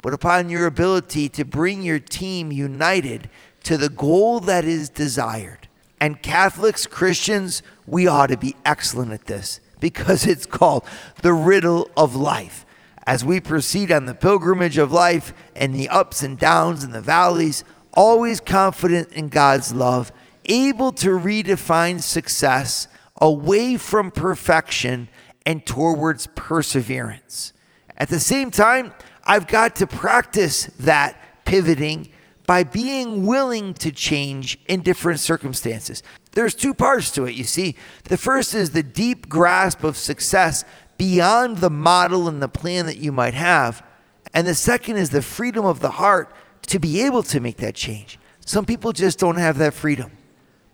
but 0.04 0.14
upon 0.14 0.50
your 0.50 0.68
ability 0.68 1.30
to 1.30 1.46
bring 1.46 1.82
your 1.82 1.98
team 1.98 2.52
united 2.52 3.30
to 3.64 3.78
the 3.78 3.90
goal 3.90 4.42
that 4.42 4.66
is 4.66 4.90
desired. 4.90 5.70
And 6.00 6.22
Catholics, 6.22 6.86
Christians, 6.86 7.64
we 7.88 8.06
ought 8.06 8.28
to 8.28 8.38
be 8.38 8.58
excellent 8.66 9.14
at 9.14 9.26
this 9.26 9.62
because 9.80 10.28
it's 10.28 10.46
called 10.46 10.84
the 11.22 11.34
riddle 11.34 11.90
of 11.96 12.16
life. 12.16 12.66
As 13.08 13.24
we 13.24 13.40
proceed 13.40 13.92
on 13.92 14.06
the 14.06 14.14
pilgrimage 14.14 14.78
of 14.78 14.92
life 14.92 15.34
and 15.56 15.74
the 15.74 15.88
ups 15.88 16.22
and 16.22 16.38
downs 16.38 16.84
and 16.84 16.94
the 16.94 17.02
valleys, 17.02 17.64
always 17.94 18.42
confident 18.42 19.14
in 19.14 19.30
God's 19.30 19.74
love, 19.74 20.12
able 20.46 20.92
to 20.92 21.10
redefine 21.10 22.02
success 22.02 22.90
away 23.22 23.78
from 23.78 24.12
perfection 24.12 25.08
and 25.46 25.66
towards 25.66 26.28
perseverance. 26.28 27.54
At 27.98 28.10
the 28.10 28.20
same 28.20 28.52
time, 28.52 28.94
I've 29.26 29.48
got 29.48 29.76
to 29.78 29.88
practice 29.88 30.66
that 30.80 31.46
pivoting 31.46 32.10
by 32.46 32.64
being 32.64 33.26
willing 33.26 33.74
to 33.76 33.92
change 33.92 34.60
in 34.68 34.82
different 34.82 35.20
circumstances. 35.20 36.04
There's 36.34 36.56
two 36.56 36.74
parts 36.74 37.12
to 37.12 37.26
it, 37.26 37.36
you 37.36 37.44
see. 37.44 37.76
The 38.06 38.18
first 38.18 38.54
is 38.54 38.72
the 38.72 38.84
deep 38.84 39.30
grasp 39.30 39.84
of 39.84 39.96
success 39.98 40.66
beyond 40.98 41.58
the 41.58 41.70
model 41.70 42.28
and 42.28 42.42
the 42.42 42.50
plan 42.50 42.86
that 42.88 42.98
you 42.98 43.12
might 43.12 43.34
have. 43.34 43.86
And 44.34 44.46
the 44.48 44.56
second 44.56 44.98
is 44.98 45.10
the 45.10 45.22
freedom 45.22 45.66
of 45.66 45.80
the 45.80 45.92
heart 45.92 46.34
to 46.68 46.80
be 46.80 47.02
able 47.02 47.24
to 47.24 47.40
make 47.40 47.58
that 47.58 47.76
change. 47.76 48.20
Some 48.46 48.66
people 48.66 48.92
just 48.92 49.20
don't 49.20 49.38
have 49.38 49.58
that 49.60 49.74
freedom. 49.74 50.12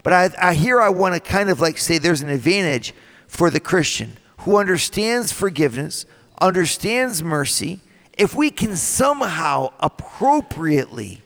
But 0.04 0.14
I, 0.14 0.50
I 0.50 0.54
here 0.54 0.82
I 0.82 0.90
want 0.90 1.14
to 1.16 1.20
kind 1.20 1.50
of 1.50 1.60
like 1.60 1.78
say 1.78 1.98
there's 1.98 2.22
an 2.22 2.30
advantage 2.30 2.94
for 3.28 3.50
the 3.50 3.60
Christian 3.60 4.18
who 4.40 4.58
understands 4.58 5.32
forgiveness, 5.32 6.06
understands 6.42 7.22
mercy. 7.22 7.82
If 8.20 8.36
we 8.36 8.52
can 8.52 8.76
somehow 8.76 9.70
appropriately 9.80 11.22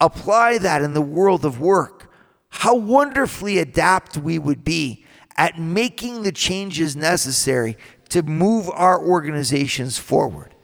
apply 0.00 0.56
that 0.58 0.80
in 0.80 0.94
the 0.94 1.02
world 1.02 1.44
of 1.44 1.60
work, 1.60 2.10
how 2.48 2.74
wonderfully 2.74 3.58
adapt 3.58 4.16
we 4.16 4.38
would 4.38 4.64
be 4.64 5.04
at 5.36 5.60
making 5.60 6.22
the 6.22 6.32
changes 6.32 6.96
necessary 6.96 7.76
to 8.08 8.22
move 8.22 8.70
our 8.70 8.98
organizations 8.98 9.98
forward. 9.98 10.54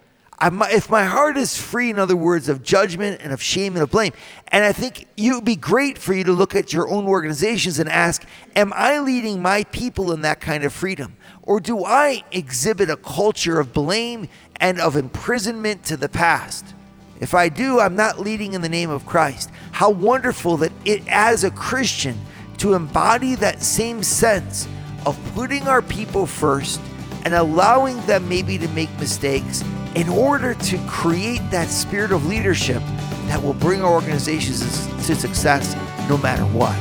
if 0.41 0.89
my 0.89 1.05
heart 1.05 1.37
is 1.37 1.61
free, 1.61 1.91
in 1.91 1.99
other 1.99 2.17
words, 2.17 2.49
of 2.49 2.63
judgment 2.63 3.21
and 3.23 3.33
of 3.33 3.43
shame 3.43 3.75
and 3.75 3.83
of 3.83 3.91
blame, 3.91 4.15
and 4.49 4.65
I 4.65 4.73
think 4.73 5.07
it 5.19 5.33
would 5.33 5.45
be 5.45 5.55
great 5.55 5.99
for 5.99 6.15
you 6.15 6.25
to 6.25 6.33
look 6.33 6.55
at 6.55 6.73
your 6.73 6.89
own 6.89 7.05
organizations 7.07 7.79
and 7.79 7.91
ask, 7.91 8.25
Am 8.57 8.73
I 8.75 9.01
leading 9.01 9.43
my 9.43 9.65
people 9.65 10.13
in 10.13 10.23
that 10.23 10.41
kind 10.41 10.65
of 10.65 10.73
freedom? 10.73 11.17
Or 11.43 11.61
do 11.61 11.85
I 11.85 12.25
exhibit 12.33 12.89
a 12.89 12.97
culture 12.97 13.61
of 13.61 13.75
blame 13.75 14.29
and 14.61 14.81
of 14.81 14.97
imprisonment 14.97 15.85
to 15.85 15.97
the 15.97 16.09
past? 16.09 16.75
If 17.21 17.35
I 17.35 17.49
do, 17.49 17.81
I'm 17.81 17.97
not 17.97 18.19
leading 18.19 18.55
in 18.55 18.61
the 18.61 18.69
name 18.69 18.91
of 18.91 19.07
Christ. 19.07 19.51
How 19.73 19.91
wonderful 19.91 20.57
that 20.59 20.73
it, 20.85 21.03
as 21.09 21.45
a 21.45 21.51
Christian, 21.51 22.21
to 22.59 22.75
embody 22.75 23.35
that 23.37 23.63
same 23.63 24.03
sense 24.03 24.69
of 25.07 25.19
putting 25.35 25.69
our 25.69 25.83
people 25.83 26.27
first 26.27 26.81
and 27.25 27.35
allowing 27.35 28.01
them 28.07 28.29
maybe 28.29 28.59
to 28.59 28.69
make 28.69 28.91
mistakes 28.99 29.63
in 29.95 30.09
order 30.09 30.55
to 30.55 30.79
create 30.87 31.41
that 31.51 31.69
spirit 31.69 32.13
of 32.13 32.27
leadership 32.27 32.83
that 33.27 33.43
will 33.43 33.55
bring 33.55 33.83
our 33.83 33.93
organizations 33.93 34.87
to 35.07 35.15
success 35.15 35.75
no 36.09 36.19
matter 36.19 36.45
what. 36.45 36.75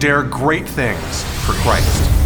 Dare 0.00 0.22
great 0.22 0.68
things 0.68 1.22
for 1.44 1.52
Christ. 1.62 2.25